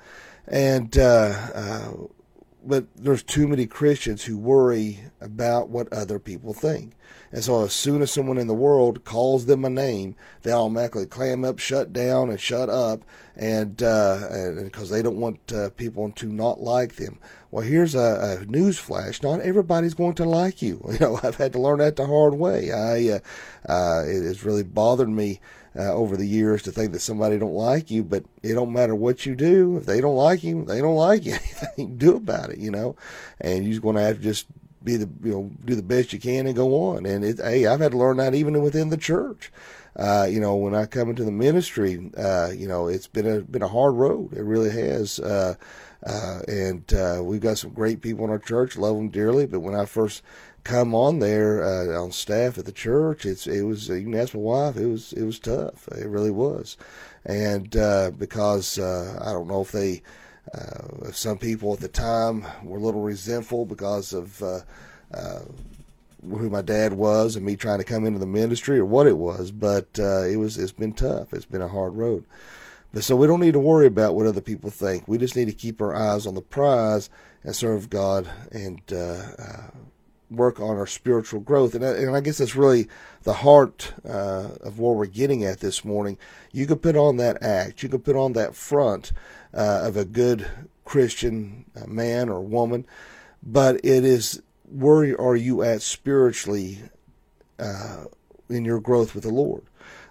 And 0.46 0.96
uh, 0.96 1.34
uh, 1.52 1.90
but 2.64 2.86
there's 2.94 3.22
too 3.22 3.48
many 3.48 3.66
Christians 3.66 4.24
who 4.24 4.36
worry 4.36 5.00
about 5.20 5.68
what 5.68 5.92
other 5.92 6.18
people 6.18 6.52
think. 6.52 6.94
And 7.32 7.44
so 7.44 7.64
as 7.64 7.72
soon 7.72 8.02
as 8.02 8.10
someone 8.10 8.38
in 8.38 8.48
the 8.48 8.54
world 8.54 9.04
calls 9.04 9.46
them 9.46 9.64
a 9.64 9.70
name, 9.70 10.16
they 10.42 10.52
automatically 10.52 11.06
clam 11.06 11.44
up, 11.44 11.60
shut 11.60 11.92
down, 11.92 12.28
and 12.28 12.40
shut 12.40 12.68
up, 12.68 13.04
and 13.36 13.80
uh, 13.82 14.52
because 14.64 14.90
they 14.90 15.00
don't 15.00 15.20
want 15.20 15.52
uh, 15.52 15.70
people 15.70 16.10
to 16.10 16.26
not 16.26 16.60
like 16.60 16.96
them. 16.96 17.18
Well, 17.52 17.64
here's 17.64 17.94
a, 17.94 18.40
a 18.40 18.46
news 18.46 18.78
flash: 18.78 19.22
not 19.22 19.40
everybody's 19.40 19.94
going 19.94 20.14
to 20.14 20.24
like 20.24 20.60
you. 20.60 20.84
You 20.90 20.98
know, 20.98 21.20
I've 21.22 21.36
had 21.36 21.52
to 21.52 21.60
learn 21.60 21.78
that 21.78 21.96
the 21.96 22.06
hard 22.06 22.34
way. 22.34 22.72
I 22.72 23.08
uh, 23.08 23.72
uh, 23.72 24.04
it 24.06 24.24
has 24.24 24.44
really 24.44 24.64
bothered 24.64 25.08
me. 25.08 25.40
Uh, 25.76 25.92
over 25.94 26.16
the 26.16 26.26
years 26.26 26.64
to 26.64 26.72
think 26.72 26.90
that 26.90 26.98
somebody 26.98 27.38
don't 27.38 27.54
like 27.54 27.92
you, 27.92 28.02
but 28.02 28.24
it 28.42 28.54
don't 28.54 28.72
matter 28.72 28.92
what 28.92 29.24
you 29.24 29.36
do. 29.36 29.76
If 29.76 29.86
they 29.86 30.00
don't 30.00 30.16
like 30.16 30.42
you, 30.42 30.64
they 30.64 30.80
don't 30.80 30.96
like 30.96 31.24
you. 31.24 31.32
Anything 31.78 31.96
do 31.96 32.16
about 32.16 32.50
it, 32.50 32.58
you 32.58 32.72
know. 32.72 32.96
And 33.40 33.64
you're 33.64 33.80
going 33.80 33.94
to 33.94 34.02
have 34.02 34.16
to 34.16 34.22
just 34.22 34.46
be 34.82 34.96
the 34.96 35.08
you 35.22 35.32
know 35.32 35.50
do 35.64 35.74
the 35.74 35.82
best 35.82 36.12
you 36.12 36.18
can 36.18 36.46
and 36.46 36.56
go 36.56 36.74
on. 36.88 37.06
And 37.06 37.24
it, 37.24 37.38
hey, 37.38 37.66
I've 37.66 37.80
had 37.80 37.92
to 37.92 37.98
learn 37.98 38.16
that 38.16 38.34
even 38.34 38.60
within 38.62 38.90
the 38.90 38.96
church. 38.96 39.52
Uh, 39.96 40.26
you 40.30 40.40
know, 40.40 40.54
when 40.56 40.74
I 40.74 40.86
come 40.86 41.10
into 41.10 41.24
the 41.24 41.32
ministry, 41.32 42.10
uh, 42.16 42.50
you 42.54 42.68
know, 42.68 42.86
it's 42.86 43.06
been 43.06 43.26
a 43.26 43.40
been 43.40 43.62
a 43.62 43.68
hard 43.68 43.94
road. 43.94 44.32
It 44.32 44.42
really 44.42 44.70
has. 44.70 45.18
Uh, 45.18 45.54
uh, 46.04 46.40
and 46.48 46.92
uh, 46.94 47.20
we've 47.22 47.40
got 47.40 47.58
some 47.58 47.72
great 47.72 48.00
people 48.00 48.24
in 48.24 48.30
our 48.30 48.38
church, 48.38 48.76
love 48.76 48.96
them 48.96 49.08
dearly. 49.08 49.46
But 49.46 49.60
when 49.60 49.74
I 49.74 49.84
first 49.84 50.22
come 50.64 50.94
on 50.94 51.18
there 51.18 51.62
uh, 51.62 52.02
on 52.02 52.12
staff 52.12 52.58
at 52.58 52.64
the 52.64 52.72
church, 52.72 53.26
it's 53.26 53.46
it 53.46 53.62
was 53.62 53.88
you 53.88 54.02
can 54.02 54.14
ask 54.14 54.34
my 54.34 54.40
wife, 54.40 54.76
it 54.76 54.86
was 54.86 55.12
it 55.12 55.24
was 55.24 55.38
tough, 55.38 55.88
it 55.88 56.08
really 56.08 56.30
was, 56.30 56.76
and 57.24 57.76
uh, 57.76 58.10
because 58.18 58.78
uh, 58.78 59.18
I 59.22 59.32
don't 59.32 59.48
know 59.48 59.62
if 59.62 59.72
they. 59.72 60.02
Uh, 60.52 61.12
some 61.12 61.38
people 61.38 61.74
at 61.74 61.80
the 61.80 61.86
time 61.86 62.44
were 62.64 62.78
a 62.78 62.80
little 62.80 63.02
resentful 63.02 63.66
because 63.66 64.12
of 64.12 64.42
uh, 64.42 64.60
uh, 65.14 65.40
who 66.22 66.50
my 66.50 66.62
dad 66.62 66.92
was 66.92 67.36
and 67.36 67.44
me 67.44 67.56
trying 67.56 67.78
to 67.78 67.84
come 67.84 68.04
into 68.04 68.18
the 68.18 68.26
ministry 68.26 68.78
or 68.78 68.84
what 68.84 69.06
it 69.06 69.16
was, 69.16 69.50
but 69.50 69.86
uh, 69.98 70.22
it 70.24 70.36
was 70.36 70.58
it's 70.58 70.72
been 70.72 70.92
tough. 70.92 71.32
It's 71.32 71.44
been 71.44 71.62
a 71.62 71.68
hard 71.68 71.94
road. 71.94 72.24
So 72.94 73.14
we 73.14 73.28
don't 73.28 73.40
need 73.40 73.52
to 73.52 73.60
worry 73.60 73.86
about 73.86 74.16
what 74.16 74.26
other 74.26 74.40
people 74.40 74.70
think. 74.70 75.06
We 75.06 75.16
just 75.16 75.36
need 75.36 75.44
to 75.44 75.52
keep 75.52 75.80
our 75.80 75.94
eyes 75.94 76.26
on 76.26 76.34
the 76.34 76.40
prize 76.40 77.08
and 77.44 77.54
serve 77.54 77.88
God 77.88 78.28
and 78.50 78.80
uh, 78.92 79.22
uh, 79.38 79.70
work 80.28 80.58
on 80.58 80.76
our 80.76 80.86
spiritual 80.86 81.40
growth. 81.40 81.74
And, 81.74 81.84
and 81.84 82.16
I 82.16 82.20
guess 82.20 82.38
that's 82.38 82.56
really 82.56 82.88
the 83.22 83.34
heart 83.34 83.92
uh, 84.04 84.48
of 84.60 84.80
where 84.80 84.94
we're 84.94 85.06
getting 85.06 85.44
at 85.44 85.60
this 85.60 85.84
morning. 85.84 86.18
You 86.52 86.66
can 86.66 86.78
put 86.78 86.96
on 86.96 87.16
that 87.18 87.42
act. 87.42 87.82
You 87.82 87.88
can 87.88 88.00
put 88.00 88.16
on 88.16 88.32
that 88.32 88.56
front 88.56 89.12
uh, 89.54 89.82
of 89.84 89.96
a 89.96 90.04
good 90.04 90.46
Christian 90.84 91.66
uh, 91.80 91.86
man 91.86 92.28
or 92.28 92.40
woman, 92.40 92.86
but 93.42 93.76
it 93.76 94.04
is 94.04 94.42
where 94.68 95.20
are 95.20 95.36
you 95.36 95.62
at 95.62 95.82
spiritually 95.82 96.80
uh, 97.58 98.04
in 98.48 98.64
your 98.64 98.80
growth 98.80 99.14
with 99.14 99.24
the 99.24 99.30
Lord? 99.30 99.62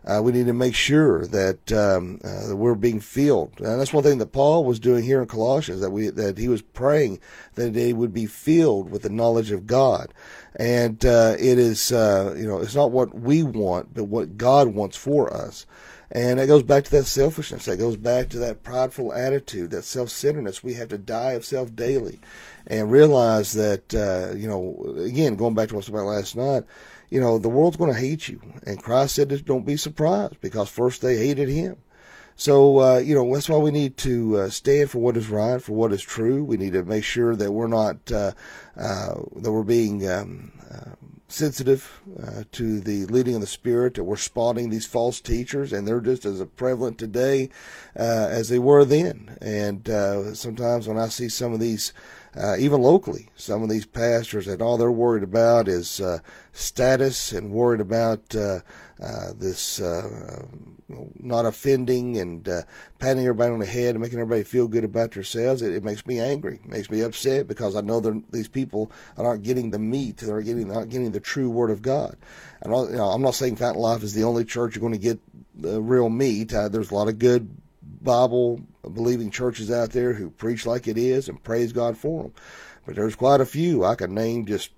Uh, 0.06 0.22
we 0.22 0.32
need 0.32 0.46
to 0.46 0.54
make 0.54 0.76
sure 0.76 1.26
that, 1.28 1.72
um, 1.72 2.20
uh, 2.24 2.48
that 2.48 2.56
we're 2.56 2.76
being 2.76 3.00
filled, 3.00 3.52
and 3.60 3.80
that's 3.80 3.94
one 3.94 4.04
thing 4.04 4.18
that 4.18 4.32
Paul 4.32 4.64
was 4.64 4.80
doing 4.80 5.04
here 5.04 5.22
in 5.22 5.28
Colossians. 5.28 5.82
That 5.82 5.92
we 5.92 6.10
that 6.10 6.38
he 6.38 6.48
was 6.48 6.62
praying 6.62 7.20
that 7.56 7.74
they 7.74 7.94
would 7.94 8.14
be 8.14 8.26
filled 8.26 8.90
with 8.90 9.02
the 9.02 9.10
knowledge 9.10 9.52
of 9.52 9.68
God, 9.68 10.14
and 10.56 11.04
uh, 11.06 11.36
it 11.38 11.60
is 11.60 11.92
uh, 11.92 12.34
you 12.38 12.48
know 12.48 12.60
it's 12.60 12.76
not 12.76 12.92
what 12.92 13.14
we 13.14 13.44
want, 13.44 13.94
but 13.94 14.06
what 14.06 14.38
God 14.38 14.70
wants 14.70 14.98
for 14.98 15.34
us. 15.34 15.66
And 16.12 16.40
it 16.40 16.48
goes 16.48 16.64
back 16.64 16.86
to 16.86 16.92
that 16.92 17.06
selfishness. 17.06 17.66
That 17.66 17.78
goes 17.78 17.96
back 17.96 18.30
to 18.30 18.40
that 18.40 18.64
prideful 18.64 19.14
attitude, 19.14 19.70
that 19.72 19.84
self-centeredness. 19.84 20.64
We 20.64 20.74
have 20.74 20.88
to 20.90 20.98
die 20.98 21.34
of 21.34 21.46
self 21.46 21.76
daily 21.76 22.20
and 22.66 22.92
realize 22.92 23.54
that, 23.54 23.94
uh, 23.94 24.36
you 24.36 24.48
know, 24.48 24.96
again, 24.98 25.36
going 25.36 25.54
back 25.54 25.70
to 25.70 25.76
what 25.76 25.80
I 25.80 25.86
was 25.86 25.90
about 25.90 26.06
last 26.06 26.36
night, 26.36 26.64
you 27.10 27.20
know, 27.20 27.38
the 27.38 27.50
world's 27.50 27.78
going 27.78 27.94
to 27.94 28.00
hate 28.00 28.28
you. 28.28 28.42
And 28.66 28.82
Christ 28.82 29.16
said, 29.16 29.46
don't 29.46 29.66
be 29.66 29.78
surprised 29.78 30.40
because 30.42 30.70
first 30.70 31.02
they 31.02 31.18
hated 31.18 31.50
him. 31.50 31.78
So, 32.40 32.80
uh, 32.80 32.98
you 33.00 33.16
know, 33.16 33.34
that's 33.34 33.50
why 33.50 33.58
we 33.58 33.70
need 33.70 33.98
to 33.98 34.38
uh, 34.38 34.50
stand 34.50 34.90
for 34.90 35.00
what 35.00 35.18
is 35.18 35.28
right, 35.28 35.62
for 35.62 35.74
what 35.74 35.92
is 35.92 36.02
true. 36.02 36.42
We 36.42 36.56
need 36.56 36.72
to 36.72 36.86
make 36.86 37.04
sure 37.04 37.36
that 37.36 37.52
we're 37.52 37.68
not, 37.68 38.10
uh, 38.14 38.32
uh 38.78 39.16
that 39.36 39.52
we're 39.52 39.64
being 39.64 40.10
um, 40.10 40.54
uh, 40.72 40.92
sensitive 41.28 42.00
uh, 42.24 42.44
to 42.54 42.80
the 42.80 43.08
leading 43.08 43.36
of 43.36 43.42
the 43.42 43.48
Spirit, 43.48 43.96
that 43.96 44.06
we're 44.06 44.16
spotting 44.16 44.70
these 44.70 44.86
false 44.86 45.20
teachers, 45.20 45.74
and 45.74 45.86
they're 45.86 46.00
just 46.00 46.24
as 46.24 46.42
prevalent 46.56 46.98
today 46.98 47.50
as 47.94 48.48
they 48.48 48.60
were 48.60 48.86
then. 48.86 49.38
And 49.42 49.86
sometimes 50.38 50.88
when 50.88 50.98
I 50.98 51.10
see 51.10 51.28
some 51.28 51.52
of 51.52 51.60
these 51.60 51.92
uh, 52.36 52.56
even 52.58 52.82
locally, 52.82 53.30
some 53.36 53.64
of 53.64 53.70
these 53.70 53.86
pastors 53.86 54.46
that 54.46 54.62
all 54.62 54.78
they're 54.78 54.92
worried 54.92 55.24
about 55.24 55.68
is 55.68 56.00
uh, 56.00 56.20
status 56.54 57.32
and 57.32 57.52
worried 57.52 57.82
about 57.82 58.36
uh, 58.36 58.60
uh 59.02 59.34
this 59.36 59.82
uh, 59.82 60.46
not 61.20 61.46
offending 61.46 62.18
and 62.18 62.48
uh, 62.48 62.62
patting 63.00 63.24
everybody 63.24 63.52
on 63.52 63.60
the 63.60 63.66
head 63.66 63.96
and 63.96 64.02
making 64.02 64.20
everybody 64.20 64.44
feel 64.44 64.68
good 64.68 64.84
about 64.84 65.12
themselves. 65.12 65.62
It, 65.62 65.74
it 65.74 65.84
makes 65.84 66.06
me 66.06 66.20
angry, 66.20 66.60
it 66.64 66.70
makes 66.70 66.92
me 66.92 67.02
upset 67.02 67.48
because 67.48 67.76
I 67.76 67.82
know 67.82 68.00
these 68.32 68.48
people 68.48 68.92
aren't 69.18 69.44
getting 69.44 69.72
the 69.72 69.80
meat, 69.80 70.18
they're 70.18 70.42
getting 70.42 70.68
not 70.68 70.90
getting 70.90 71.12
the 71.12 71.20
true 71.20 71.50
Word 71.50 71.72
of 71.72 71.82
God. 71.82 72.16
And 72.62 72.74
you 72.92 72.98
know, 72.98 73.08
I'm 73.08 73.22
not 73.22 73.36
saying 73.36 73.56
Fountain 73.56 73.82
Life 73.82 74.04
is 74.04 74.14
the 74.14 74.24
only 74.24 74.46
church 74.46 74.76
you're 74.76 74.82
going 74.82 74.94
to 74.94 75.00
get 75.00 75.20
the 75.56 75.82
real 75.82 76.10
meat. 76.10 76.50
there's 76.50 76.92
a 76.92 76.96
lot 76.96 77.08
of 77.08 77.18
good 77.18 77.59
Bible 78.02 78.62
believing 78.82 79.32
churches 79.32 79.72
out 79.72 79.92
there 79.92 80.14
who 80.14 80.30
preach 80.30 80.66
like 80.66 80.88
it 80.88 80.98
is 80.98 81.28
and 81.28 81.44
praise 81.44 81.74
God 81.74 81.98
for 81.98 82.24
them. 82.24 82.34
But 82.86 82.96
there's 82.96 83.16
quite 83.16 83.42
a 83.42 83.46
few 83.46 83.84
I 83.84 83.96
can 83.96 84.14
name 84.14 84.46
just 84.46 84.72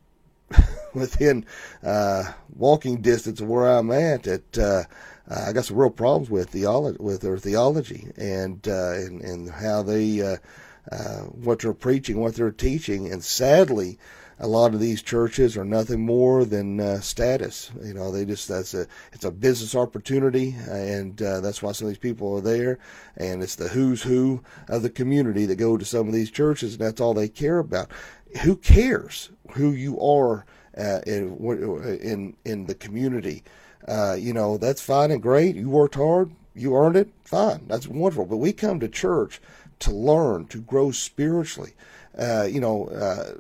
within 0.94 1.46
uh, 1.84 2.34
walking 2.56 3.01
distance 3.01 3.40
of 3.40 3.48
where 3.48 3.70
I'm 3.70 3.92
at 3.92 4.24
that 4.24 4.58
uh, 4.58 4.84
I 5.30 5.54
got 5.54 5.66
some 5.66 5.78
real 5.78 5.90
problems 5.90 6.30
with 6.30 6.50
theology, 6.50 6.98
with 7.00 7.22
their 7.22 7.38
theology 7.38 8.08
and 8.18 8.68
uh, 8.68 8.94
and, 8.94 9.22
and 9.22 9.50
how 9.50 9.82
they 9.82 10.22
uh, 10.22 10.38
uh, 10.92 11.20
what 11.22 11.60
they're 11.60 11.74
preaching, 11.74 12.20
what 12.20 12.36
they're 12.36 12.51
teaching, 12.51 13.12
and 13.12 13.24
sadly, 13.24 14.00
a 14.42 14.48
lot 14.48 14.74
of 14.74 14.80
these 14.80 15.04
churches 15.04 15.56
are 15.56 15.64
nothing 15.64 16.04
more 16.04 16.46
than 16.46 16.80
uh, 16.80 17.00
status. 17.00 17.72
You 17.84 17.94
know, 17.94 18.12
they 18.12 18.26
just 18.26 18.48
that's 18.48 18.74
a 18.74 18.88
it's 19.14 19.24
a 19.24 19.32
business 19.32 19.76
opportunity, 19.76 20.56
and 20.68 21.22
uh, 21.22 21.42
that's 21.42 21.62
why 21.62 21.72
some 21.72 21.86
of 21.86 21.92
these 21.92 22.00
people 22.00 22.36
are 22.36 22.42
there. 22.42 22.80
And 23.18 23.44
it's 23.44 23.56
the 23.56 23.68
who's 23.68 24.02
who 24.02 24.42
of 24.68 24.82
the 24.82 24.90
community 24.90 25.46
that 25.46 25.58
go 25.58 25.78
to 25.78 25.86
some 25.86 26.08
of 26.08 26.14
these 26.14 26.32
churches, 26.32 26.74
and 26.74 26.82
that's 26.82 27.00
all 27.00 27.14
they 27.14 27.30
care 27.30 27.60
about. 27.60 27.92
Who 28.42 28.56
cares 28.56 29.30
who 29.52 29.72
you 29.72 30.02
are 30.02 30.46
uh, 30.76 31.02
in 31.06 31.38
in 32.02 32.36
in 32.44 32.66
the 32.66 32.76
community? 32.76 33.44
Uh, 33.88 34.16
you 34.18 34.34
know, 34.34 34.58
that's 34.58 34.82
fine 34.82 35.12
and 35.12 35.22
great. 35.22 35.56
You 35.56 35.70
worked 35.70 35.96
hard, 35.96 36.32
you 36.56 36.76
earned 36.76 36.96
it. 36.96 37.10
Fine, 37.24 37.68
that's 37.68 37.88
wonderful. 37.88 38.26
But 38.26 38.38
we 38.38 38.54
come 38.54 38.80
to 38.80 38.90
church 38.90 39.40
to 39.82 39.92
learn, 39.92 40.48
to 40.48 40.62
grow 40.62 40.90
spiritually. 40.90 41.74
Uh, 42.18 42.48
you 42.50 42.60
know, 42.60 42.88
uh, 42.88 43.34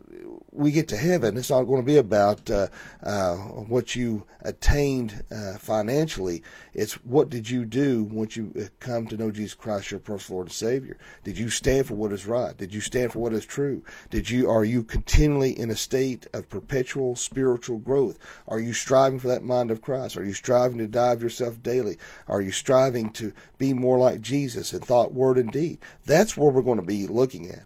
we 0.51 0.71
get 0.71 0.87
to 0.89 0.97
heaven, 0.97 1.37
it's 1.37 1.49
not 1.49 1.63
going 1.63 1.81
to 1.81 1.85
be 1.85 1.97
about 1.97 2.49
uh, 2.49 2.67
uh, 3.03 3.35
what 3.35 3.95
you 3.95 4.25
attained 4.41 5.23
uh, 5.31 5.57
financially. 5.57 6.43
It's 6.73 6.93
what 7.05 7.29
did 7.29 7.49
you 7.49 7.65
do 7.65 8.03
once 8.03 8.35
you 8.35 8.53
uh, 8.59 8.65
come 8.79 9.07
to 9.07 9.17
know 9.17 9.31
Jesus 9.31 9.53
Christ, 9.53 9.91
your 9.91 9.99
personal 9.99 10.37
Lord 10.37 10.47
and 10.47 10.53
Savior? 10.53 10.97
Did 11.23 11.37
you 11.37 11.49
stand 11.49 11.87
for 11.87 11.95
what 11.95 12.11
is 12.11 12.25
right? 12.25 12.55
Did 12.55 12.73
you 12.73 12.81
stand 12.81 13.13
for 13.13 13.19
what 13.19 13.33
is 13.33 13.45
true? 13.45 13.83
Did 14.09 14.29
you 14.29 14.49
are 14.49 14.65
you 14.65 14.83
continually 14.83 15.57
in 15.57 15.69
a 15.69 15.75
state 15.75 16.27
of 16.33 16.49
perpetual 16.49 17.15
spiritual 17.15 17.77
growth? 17.77 18.19
Are 18.47 18.59
you 18.59 18.73
striving 18.73 19.19
for 19.19 19.29
that 19.29 19.43
mind 19.43 19.71
of 19.71 19.81
Christ? 19.81 20.17
Are 20.17 20.25
you 20.25 20.33
striving 20.33 20.77
to 20.79 20.87
die 20.87 21.13
of 21.13 21.23
yourself 21.23 21.63
daily? 21.63 21.97
Are 22.27 22.41
you 22.41 22.51
striving 22.51 23.11
to 23.11 23.33
be 23.57 23.73
more 23.73 23.97
like 23.97 24.21
Jesus 24.21 24.73
in 24.73 24.79
thought, 24.81 25.13
word, 25.13 25.37
and 25.37 25.51
deed? 25.51 25.79
That's 26.05 26.35
where 26.35 26.51
we're 26.51 26.61
going 26.61 26.79
to 26.79 26.85
be 26.85 27.07
looking 27.07 27.49
at. 27.49 27.63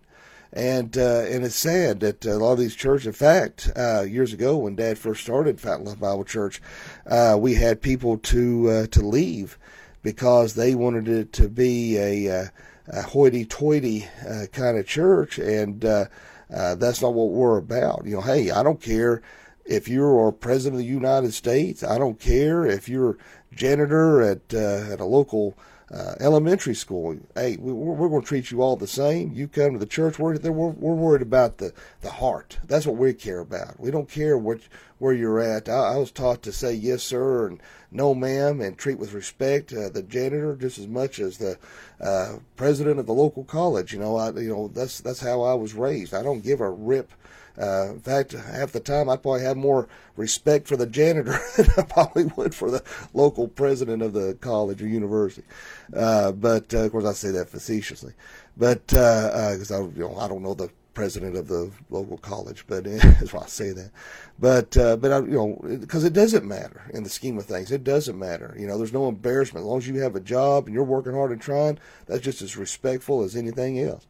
And 0.55 0.97
uh, 0.97 1.25
and 1.27 1.43
it's 1.43 1.57
sad 1.57 2.00
that 2.00 2.25
a 2.25 2.38
lot 2.38 2.53
of 2.53 2.59
these 2.59 2.75
churches, 2.75 3.07
in 3.07 3.12
fact, 3.12 3.69
uh, 3.75 4.03
years 4.03 4.31
ago 4.31 4.55
when 4.55 4.77
Dad 4.77 4.97
first 4.97 5.21
started 5.21 5.59
Fountain 5.59 5.88
Life 5.88 6.00
Bible 6.00 6.24
Church, 6.24 6.62
uh, 7.05 7.35
we 7.38 7.55
had 7.55 7.81
people 7.81 8.17
to 8.19 8.69
uh, 8.69 8.88
to 8.88 9.01
leave 9.01 9.59
because 10.01 10.53
they 10.53 10.74
wanted 10.74 11.09
it 11.09 11.33
to 11.33 11.50
be 11.50 11.97
a, 11.97 12.43
uh, 12.43 12.45
a 12.88 13.01
hoity-toity 13.01 14.07
uh, 14.25 14.45
kind 14.53 14.77
of 14.77 14.88
church, 14.88 15.39
and 15.39 15.81
that's 15.81 17.01
not 17.01 17.13
what 17.13 17.31
we're 17.31 17.57
about. 17.57 18.03
You 18.05 18.15
know, 18.15 18.21
hey, 18.21 18.51
I 18.51 18.63
don't 18.63 18.81
care 18.81 19.21
if 19.65 19.89
you're 19.89 20.31
president 20.31 20.75
of 20.75 20.88
the 20.88 20.93
United 20.93 21.33
States. 21.33 21.83
I 21.83 21.97
don't 21.97 22.19
care 22.19 22.65
if 22.65 22.88
you're 22.88 23.17
janitor 23.53 24.21
at 24.21 24.53
at 24.53 25.01
a 25.01 25.05
local 25.05 25.57
uh, 25.94 26.15
elementary 26.20 26.75
school. 26.75 27.18
Hey, 27.36 27.58
we, 27.58 27.72
we're, 27.72 27.94
we're 27.94 28.10
going 28.10 28.22
to 28.22 28.27
treat 28.27 28.51
you 28.51 28.62
all 28.62 28.75
the 28.75 28.88
same. 28.88 29.34
You 29.34 29.48
come 29.48 29.74
to 29.74 29.80
the 29.80 29.86
church, 29.86 30.18
we're, 30.18 30.38
we're, 30.38 30.51
we're 30.70 30.96
worried 30.96 31.22
about 31.22 31.58
the, 31.58 31.74
the 32.01 32.10
heart. 32.10 32.60
That's 32.65 32.86
what 32.86 32.98
we 32.98 33.13
care 33.13 33.39
about. 33.39 33.80
We 33.80 33.92
don't 33.92 34.10
care 34.10 34.38
what, 34.38 34.62
where 34.98 35.13
you're 35.13 35.39
at. 35.39 35.70
I, 35.70 35.94
I 35.94 35.98
was 35.98 36.12
taught 36.12 36.42
to 36.44 36.51
say 36.51 36.74
yes, 36.74 37.04
sir, 37.04 37.48
and 37.48 37.62
no, 37.92 38.15
ma'am, 38.15 38.62
and 38.62 38.77
treat 38.77 39.00
with 39.00 39.13
respect 39.13 39.74
uh, 39.74 39.89
the 39.89 40.04
janitor 40.04 40.56
just 40.56 40.80
as 40.80 40.88
much 40.88 41.20
as 41.20 41.38
the 41.38 41.58
uh, 42.01 42.38
president 42.56 43.00
of 43.00 43.06
the 43.06 43.13
local 43.13 43.44
college. 43.44 43.94
You 43.94 44.00
know, 44.00 44.18
I, 44.18 44.32
you 44.32 44.50
know 44.50 44.68
that's 44.68 45.00
that's 45.00 45.22
how 45.22 45.44
I 45.44 45.54
was 45.54 45.74
raised. 45.74 46.13
I 46.13 46.24
don't 46.24 46.44
give 46.44 46.62
a 46.62 46.70
rip 46.70 47.12
uh, 47.59 47.91
in 47.91 48.00
fact, 48.00 48.33
half 48.33 48.71
the 48.71 48.79
time 48.79 49.09
I'd 49.09 49.21
probably 49.21 49.43
have 49.43 49.57
more 49.57 49.88
respect 50.17 50.67
for 50.67 50.77
the 50.77 50.85
janitor 50.85 51.39
than 51.57 51.67
I 51.77 51.83
probably 51.83 52.25
would 52.35 52.53
for 52.53 52.71
the 52.71 52.83
local 53.13 53.47
president 53.47 54.01
of 54.01 54.13
the 54.13 54.38
college 54.41 54.81
or 54.81 54.88
university. 54.88 55.47
Uh, 55.95 56.31
but 56.31 56.74
uh, 56.74 56.79
of 56.79 56.91
course, 56.91 57.05
I 57.05 57.13
say 57.13 57.31
that 57.31 57.50
facetiously. 57.50 58.13
But 58.57 58.88
because 58.88 59.71
uh, 59.71 59.75
uh, 59.75 59.79
I, 59.79 59.88
you 59.88 60.00
know, 60.00 60.17
I 60.17 60.27
don't 60.27 60.43
know 60.43 60.53
the 60.53 60.69
president 60.93 61.35
of 61.35 61.47
the 61.47 61.69
local 61.89 62.17
college, 62.17 62.65
but 62.67 62.83
that's 62.85 63.33
why 63.33 63.43
I 63.43 63.47
say 63.47 63.71
that. 63.71 63.91
But 64.39 64.75
uh, 64.77 64.95
but 64.97 65.12
I, 65.12 65.19
you 65.19 65.33
know, 65.33 65.77
because 65.79 66.03
it 66.03 66.13
doesn't 66.13 66.45
matter 66.45 66.89
in 66.93 67.03
the 67.03 67.09
scheme 67.09 67.38
of 67.38 67.45
things, 67.45 67.71
it 67.71 67.83
doesn't 67.83 68.17
matter. 68.17 68.55
You 68.57 68.65
know, 68.65 68.77
there's 68.77 68.93
no 68.93 69.07
embarrassment 69.07 69.63
as 69.63 69.67
long 69.67 69.77
as 69.77 69.88
you 69.88 70.00
have 70.00 70.15
a 70.15 70.21
job 70.21 70.65
and 70.65 70.74
you're 70.74 70.83
working 70.83 71.13
hard 71.13 71.31
and 71.31 71.41
trying. 71.41 71.77
That's 72.07 72.24
just 72.24 72.41
as 72.41 72.57
respectful 72.57 73.24
as 73.24 73.35
anything 73.35 73.79
else. 73.79 74.07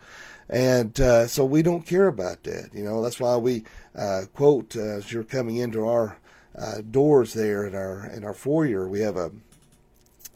And 0.50 1.00
uh, 1.00 1.28
so 1.28 1.44
we 1.44 1.62
don't 1.62 1.86
care 1.86 2.08
about 2.08 2.44
that. 2.44 2.70
You 2.74 2.84
know, 2.84 3.02
that's 3.02 3.20
why 3.20 3.36
we 3.38 3.64
uh, 3.96 4.24
quote 4.34 4.76
uh, 4.76 4.82
as 4.82 5.12
you're 5.12 5.24
coming 5.24 5.58
into 5.58 5.88
our 5.88 6.18
uh, 6.58 6.82
doors 6.90 7.34
there 7.34 7.66
in 7.66 7.76
our 7.76 8.08
in 8.08 8.24
our 8.24 8.34
foyer, 8.34 8.88
we 8.88 9.00
have 9.02 9.18
a 9.18 9.32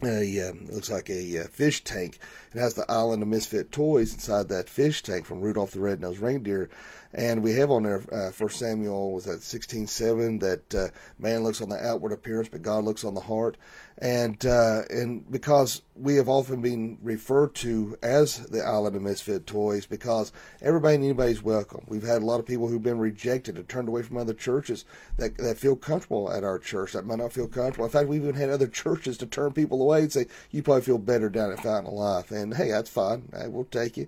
a 0.03 0.49
um, 0.49 0.67
looks 0.71 0.89
like 0.89 1.09
a, 1.09 1.35
a, 1.35 1.43
uh, 1.43 1.47
fish 1.47 1.83
tank. 1.83 2.19
It 2.53 2.59
has 2.59 2.73
the 2.73 2.89
Island 2.89 3.21
of 3.21 3.29
Misfit 3.29 3.71
Toys 3.71 4.13
inside 4.13 4.49
that 4.49 4.69
fish 4.69 5.03
tank 5.03 5.25
from 5.25 5.41
Rudolph 5.41 5.71
the 5.71 5.79
Red-Nosed 5.79 6.19
Reindeer. 6.19 6.69
And 7.13 7.41
we 7.41 7.53
have 7.53 7.71
on 7.71 7.83
there, 7.83 8.03
uh, 8.11 8.29
First 8.29 8.59
Samuel 8.59 9.13
was 9.13 9.27
at 9.27 9.41
sixteen 9.41 9.87
seven 9.87 10.37
that 10.39 10.75
uh, 10.75 10.87
man 11.17 11.43
looks 11.43 11.59
on 11.59 11.69
the 11.69 11.83
outward 11.83 12.11
appearance, 12.11 12.49
but 12.49 12.61
God 12.61 12.83
looks 12.83 13.03
on 13.03 13.15
the 13.15 13.21
heart. 13.21 13.57
And 13.97 14.43
uh, 14.45 14.83
and 14.91 15.29
because 15.29 15.81
we 15.95 16.15
have 16.15 16.29
often 16.29 16.61
been 16.61 16.99
referred 17.01 17.55
to 17.55 17.97
as 18.03 18.37
the 18.47 18.63
island 18.63 18.95
of 18.95 19.01
misfit 19.01 19.47
toys, 19.47 19.87
because 19.87 20.31
everybody 20.61 20.95
and 20.95 21.03
anybody's 21.03 21.41
welcome. 21.41 21.83
We've 21.87 22.03
had 22.03 22.21
a 22.21 22.25
lot 22.25 22.39
of 22.39 22.45
people 22.45 22.67
who've 22.67 22.81
been 22.81 22.99
rejected 22.99 23.57
and 23.57 23.67
turned 23.67 23.87
away 23.87 24.03
from 24.03 24.17
other 24.17 24.35
churches 24.35 24.85
that 25.17 25.35
that 25.37 25.57
feel 25.57 25.75
comfortable 25.75 26.31
at 26.31 26.43
our 26.43 26.59
church 26.59 26.93
that 26.93 27.07
might 27.07 27.17
not 27.17 27.33
feel 27.33 27.47
comfortable. 27.47 27.85
In 27.85 27.91
fact, 27.91 28.07
we've 28.07 28.21
even 28.21 28.35
had 28.35 28.51
other 28.51 28.67
churches 28.83 29.17
to 29.17 29.25
turn 29.25 29.51
people 29.51 29.81
away 29.81 30.01
and 30.01 30.13
say, 30.13 30.27
"You 30.51 30.61
probably 30.61 30.83
feel 30.83 30.99
better 30.99 31.29
down 31.29 31.51
at 31.51 31.63
Fountain 31.63 31.91
of 31.91 31.93
Life," 31.93 32.31
and 32.39 32.53
hey, 32.53 32.71
that's 32.71 32.89
fine. 32.89 33.29
We'll 33.47 33.65
take 33.65 33.97
you. 33.97 34.07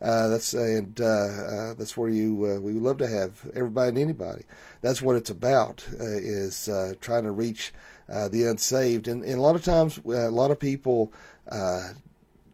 Uh, 0.00 0.28
that's 0.28 0.52
and 0.54 1.00
uh, 1.00 1.04
uh, 1.04 1.74
that's 1.74 1.96
where 1.96 2.08
you 2.08 2.32
uh, 2.44 2.60
we 2.60 2.72
would 2.72 2.82
love 2.82 2.98
to 2.98 3.08
have 3.08 3.48
everybody 3.54 3.90
and 3.90 3.98
anybody. 3.98 4.44
That's 4.80 5.02
what 5.02 5.16
it's 5.16 5.30
about 5.30 5.84
uh, 5.92 6.04
is 6.04 6.68
uh, 6.68 6.94
trying 7.00 7.24
to 7.24 7.32
reach 7.32 7.72
the 8.08 8.44
unsaved, 8.44 9.08
and, 9.08 9.22
and, 9.24 9.38
a 9.38 9.40
lot 9.40 9.56
of 9.56 9.64
times 9.64 9.98
a 10.04 10.30
lot 10.30 10.50
of 10.50 10.58
people 10.58 11.12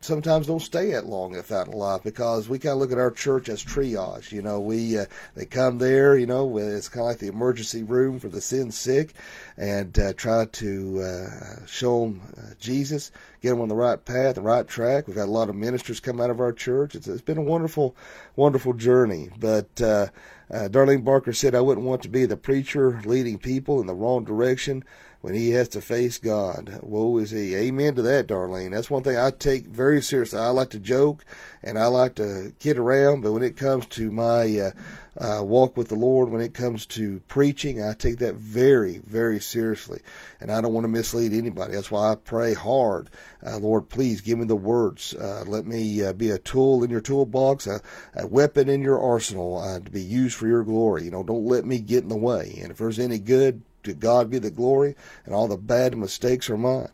sometimes 0.00 0.46
don't 0.46 0.60
stay 0.60 0.92
that 0.92 1.06
long 1.06 1.34
at 1.34 1.44
Fountain 1.44 1.74
of 1.74 1.80
Life 1.80 2.02
because 2.02 2.48
we 2.48 2.58
kind 2.58 2.74
of 2.74 2.78
look 2.78 2.92
at 2.92 2.98
our 2.98 3.10
church 3.10 3.48
as 3.48 3.64
triage. 3.64 4.32
You 4.32 4.42
know, 4.42 4.60
we 4.60 4.98
uh, 4.98 5.06
they 5.34 5.44
come 5.44 5.78
there. 5.78 6.16
You 6.16 6.26
know, 6.26 6.58
it's 6.58 6.88
kind 6.88 7.02
of 7.02 7.06
like 7.08 7.18
the 7.18 7.28
emergency 7.28 7.82
room 7.82 8.18
for 8.18 8.28
the 8.28 8.40
sin 8.40 8.70
sick, 8.70 9.14
and 9.56 9.98
uh, 9.98 10.12
try 10.14 10.46
to 10.46 11.00
uh, 11.02 11.66
show 11.66 12.02
them 12.02 12.20
uh, 12.36 12.54
Jesus, 12.60 13.10
get 13.42 13.50
them 13.50 13.60
on 13.60 13.68
the 13.68 13.74
right 13.74 14.02
path, 14.02 14.36
the 14.36 14.42
right 14.42 14.66
track. 14.66 15.06
We've 15.06 15.16
had 15.16 15.28
a 15.28 15.30
lot 15.30 15.48
of 15.48 15.56
ministers 15.56 16.00
come 16.00 16.20
out 16.20 16.30
of 16.30 16.40
our 16.40 16.52
church. 16.52 16.94
It's, 16.94 17.08
it's 17.08 17.22
been 17.22 17.38
a 17.38 17.42
wonderful, 17.42 17.96
wonderful 18.36 18.74
journey. 18.74 19.30
But 19.38 19.80
uh, 19.80 20.08
uh, 20.50 20.68
Darlene 20.68 21.04
Barker 21.04 21.32
said, 21.32 21.54
"I 21.54 21.60
wouldn't 21.60 21.86
want 21.86 22.02
to 22.02 22.08
be 22.08 22.24
the 22.24 22.36
preacher 22.36 23.00
leading 23.04 23.38
people 23.38 23.80
in 23.80 23.86
the 23.86 23.94
wrong 23.94 24.24
direction." 24.24 24.84
When 25.20 25.34
he 25.34 25.50
has 25.50 25.68
to 25.68 25.80
face 25.80 26.18
God. 26.18 26.78
Woe 26.82 27.18
is 27.18 27.30
he. 27.30 27.54
Amen 27.54 27.94
to 27.96 28.02
that, 28.02 28.28
Darlene. 28.28 28.70
That's 28.70 28.90
one 28.90 29.02
thing 29.02 29.16
I 29.16 29.30
take 29.30 29.66
very 29.66 30.00
seriously. 30.00 30.38
I 30.38 30.48
like 30.48 30.70
to 30.70 30.78
joke 30.78 31.24
and 31.62 31.78
I 31.78 31.86
like 31.86 32.14
to 32.16 32.52
kid 32.60 32.78
around, 32.78 33.22
but 33.22 33.32
when 33.32 33.42
it 33.42 33.56
comes 33.56 33.86
to 33.86 34.12
my 34.12 34.58
uh, 34.58 34.70
uh, 35.18 35.42
walk 35.42 35.76
with 35.76 35.88
the 35.88 35.96
Lord, 35.96 36.30
when 36.30 36.40
it 36.40 36.54
comes 36.54 36.86
to 36.86 37.20
preaching, 37.26 37.82
I 37.82 37.94
take 37.94 38.18
that 38.18 38.36
very, 38.36 38.98
very 38.98 39.40
seriously. 39.40 40.00
And 40.40 40.52
I 40.52 40.60
don't 40.60 40.72
want 40.72 40.84
to 40.84 40.88
mislead 40.88 41.32
anybody. 41.32 41.74
That's 41.74 41.90
why 41.90 42.12
I 42.12 42.14
pray 42.14 42.54
hard. 42.54 43.10
Uh, 43.44 43.58
Lord, 43.58 43.88
please 43.88 44.20
give 44.20 44.38
me 44.38 44.44
the 44.44 44.54
words. 44.54 45.14
Uh, 45.14 45.42
let 45.48 45.66
me 45.66 46.04
uh, 46.04 46.12
be 46.12 46.30
a 46.30 46.38
tool 46.38 46.84
in 46.84 46.90
your 46.90 47.00
toolbox, 47.00 47.66
a, 47.66 47.80
a 48.14 48.26
weapon 48.28 48.68
in 48.68 48.82
your 48.82 49.00
arsenal 49.00 49.58
uh, 49.58 49.80
to 49.80 49.90
be 49.90 50.02
used 50.02 50.36
for 50.36 50.46
your 50.46 50.62
glory. 50.62 51.04
You 51.04 51.10
know, 51.10 51.24
don't 51.24 51.46
let 51.46 51.64
me 51.64 51.80
get 51.80 52.04
in 52.04 52.08
the 52.08 52.16
way. 52.16 52.56
And 52.62 52.70
if 52.70 52.78
there's 52.78 53.00
any 53.00 53.18
good, 53.18 53.62
to 53.84 53.94
God 53.94 54.30
be 54.30 54.38
the 54.38 54.50
glory, 54.50 54.94
and 55.24 55.34
all 55.34 55.48
the 55.48 55.56
bad 55.56 55.96
mistakes 55.96 56.50
are 56.50 56.58
mine. 56.58 56.90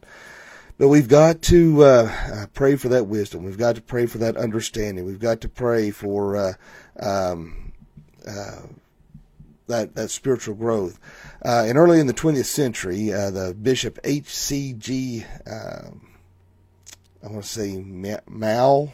But 0.77 0.89
we've 0.89 1.09
got 1.09 1.41
to 1.43 1.85
uh, 1.85 2.13
uh, 2.33 2.47
pray 2.53 2.77
for 2.77 2.89
that 2.89 3.07
wisdom. 3.07 3.45
We've 3.45 3.59
got 3.59 3.77
to 3.77 3.83
pray 3.83 4.07
for 4.07 4.19
that 4.19 4.37
understanding. 4.37 5.05
We've 5.05 5.21
got 5.21 5.41
to 5.43 5.49
pray 5.49 5.91
for 5.91 6.37
uh, 6.37 6.53
um, 6.99 7.73
uh, 8.27 8.63
that 9.69 9.95
that 9.95 10.11
spiritual 10.11 10.57
growth. 10.57 10.99
Uh, 11.45 11.65
and 11.67 11.79
early 11.79 12.01
in 12.01 12.07
the 12.07 12.15
20th 12.15 12.47
century, 12.47 13.13
uh, 13.13 13.31
the 13.31 13.55
Bishop 13.55 13.99
H.C.G. 14.03 15.25
Um, 15.47 16.09
I 17.23 17.29
want 17.29 17.45
to 17.45 17.49
say 17.49 17.79
Mao 18.27 18.93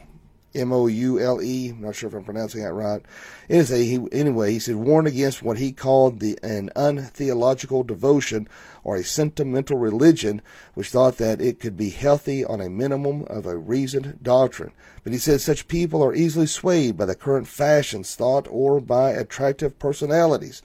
M 0.55 0.73
O 0.73 0.87
U 0.87 1.21
L 1.21 1.41
E. 1.41 1.71
I'm 1.71 1.83
not 1.83 1.95
sure 1.95 2.09
if 2.09 2.15
I'm 2.15 2.25
pronouncing 2.25 2.63
that 2.63 2.73
right. 2.73 3.03
Anyway, 3.49 3.85
he, 3.85 4.07
anyway, 4.13 4.53
he 4.53 4.59
said 4.59 4.77
warned 4.77 5.07
against 5.07 5.43
what 5.43 5.59
he 5.59 5.73
called 5.73 6.21
the 6.21 6.39
an 6.43 6.71
untheological 6.75 7.85
devotion 7.85 8.49
or 8.83 8.97
a 8.97 9.05
sentimental 9.05 9.79
religion, 9.79 10.43
which 10.75 10.89
thought 10.89 11.19
that 11.19 11.41
it 11.41 11.61
could 11.61 11.77
be 11.77 11.91
healthy 11.91 12.45
on 12.45 12.61
a 12.61 12.71
minimum 12.71 13.25
of 13.29 13.47
a 13.47 13.57
reasoned 13.57 14.19
doctrine. 14.23 14.73
But 15.05 15.13
he 15.13 15.19
said 15.19 15.41
such 15.41 15.69
people 15.69 16.03
are 16.03 16.15
easily 16.15 16.47
swayed 16.47 16.97
by 16.97 17.07
the 17.07 17.15
current 17.15 17.47
fashions, 17.47 18.15
thought, 18.15 18.47
or 18.51 18.81
by 18.81 19.11
attractive 19.11 19.79
personalities. 19.79 20.63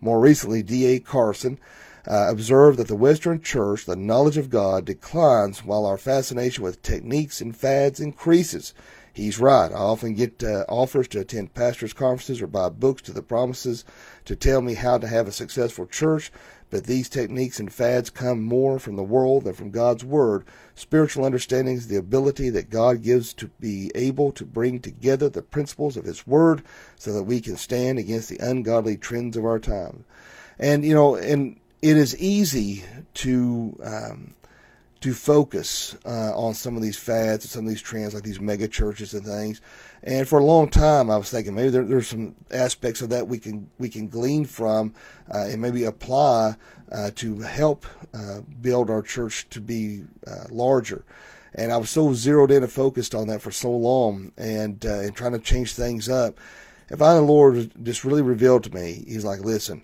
More 0.00 0.20
recently, 0.20 0.62
D.A. 0.62 1.00
Carson. 1.00 1.58
Uh, 2.06 2.28
observed 2.30 2.78
that 2.78 2.88
the 2.88 2.96
Western 2.96 3.38
Church, 3.38 3.84
the 3.84 3.94
knowledge 3.94 4.38
of 4.38 4.48
God, 4.48 4.86
declines 4.86 5.62
while 5.62 5.84
our 5.84 5.98
fascination 5.98 6.64
with 6.64 6.80
techniques 6.80 7.42
and 7.42 7.54
fads 7.54 8.00
increases. 8.00 8.72
He's 9.18 9.40
right. 9.40 9.72
I 9.72 9.74
often 9.74 10.14
get 10.14 10.44
uh, 10.44 10.64
offers 10.68 11.08
to 11.08 11.18
attend 11.18 11.52
pastors' 11.52 11.92
conferences 11.92 12.40
or 12.40 12.46
buy 12.46 12.68
books 12.68 13.02
to 13.02 13.12
the 13.12 13.20
promises 13.20 13.84
to 14.26 14.36
tell 14.36 14.62
me 14.62 14.74
how 14.74 14.96
to 14.96 15.08
have 15.08 15.26
a 15.26 15.32
successful 15.32 15.86
church, 15.86 16.30
but 16.70 16.84
these 16.84 17.08
techniques 17.08 17.58
and 17.58 17.72
fads 17.72 18.10
come 18.10 18.40
more 18.40 18.78
from 18.78 18.94
the 18.94 19.02
world 19.02 19.42
than 19.42 19.54
from 19.54 19.72
God's 19.72 20.04
Word. 20.04 20.44
Spiritual 20.76 21.24
understanding 21.24 21.74
is 21.74 21.88
the 21.88 21.96
ability 21.96 22.48
that 22.50 22.70
God 22.70 23.02
gives 23.02 23.34
to 23.34 23.50
be 23.58 23.90
able 23.96 24.30
to 24.30 24.44
bring 24.44 24.78
together 24.78 25.28
the 25.28 25.42
principles 25.42 25.96
of 25.96 26.04
His 26.04 26.24
Word 26.24 26.62
so 26.94 27.12
that 27.12 27.24
we 27.24 27.40
can 27.40 27.56
stand 27.56 27.98
against 27.98 28.28
the 28.28 28.38
ungodly 28.38 28.96
trends 28.96 29.36
of 29.36 29.44
our 29.44 29.58
time. 29.58 30.04
And, 30.60 30.84
you 30.84 30.94
know, 30.94 31.16
and 31.16 31.58
it 31.82 31.96
is 31.96 32.16
easy 32.18 32.84
to 33.14 33.76
um, 33.82 34.34
to 35.00 35.14
focus 35.14 35.96
uh, 36.04 36.36
on 36.36 36.54
some 36.54 36.76
of 36.76 36.82
these 36.82 36.96
fads 36.96 37.44
and 37.44 37.50
some 37.50 37.64
of 37.64 37.70
these 37.70 37.82
trends, 37.82 38.14
like 38.14 38.24
these 38.24 38.40
mega 38.40 38.66
churches 38.66 39.14
and 39.14 39.24
things. 39.24 39.60
And 40.02 40.28
for 40.28 40.38
a 40.38 40.44
long 40.44 40.68
time, 40.68 41.10
I 41.10 41.16
was 41.16 41.30
thinking 41.30 41.54
maybe 41.54 41.70
there, 41.70 41.84
there's 41.84 42.08
some 42.08 42.34
aspects 42.50 43.00
of 43.02 43.10
that 43.10 43.28
we 43.28 43.38
can 43.38 43.70
we 43.78 43.88
can 43.88 44.08
glean 44.08 44.44
from 44.44 44.94
uh, 45.32 45.46
and 45.48 45.62
maybe 45.62 45.84
apply 45.84 46.56
uh, 46.90 47.10
to 47.16 47.40
help 47.40 47.86
uh, 48.14 48.40
build 48.60 48.90
our 48.90 49.02
church 49.02 49.48
to 49.50 49.60
be 49.60 50.04
uh, 50.26 50.44
larger. 50.50 51.04
And 51.54 51.72
I 51.72 51.76
was 51.76 51.90
so 51.90 52.12
zeroed 52.12 52.50
in 52.50 52.62
and 52.62 52.70
focused 52.70 53.14
on 53.14 53.26
that 53.28 53.42
for 53.42 53.50
so 53.50 53.70
long, 53.70 54.32
and 54.36 54.84
uh, 54.84 55.00
and 55.00 55.14
trying 55.14 55.32
to 55.32 55.38
change 55.38 55.74
things 55.74 56.08
up. 56.08 56.38
And 56.88 56.98
finally, 56.98 57.26
the 57.26 57.32
Lord 57.32 57.84
just 57.84 58.04
really 58.04 58.22
revealed 58.22 58.64
to 58.64 58.74
me. 58.74 59.04
He's 59.06 59.24
like, 59.24 59.40
"Listen." 59.40 59.82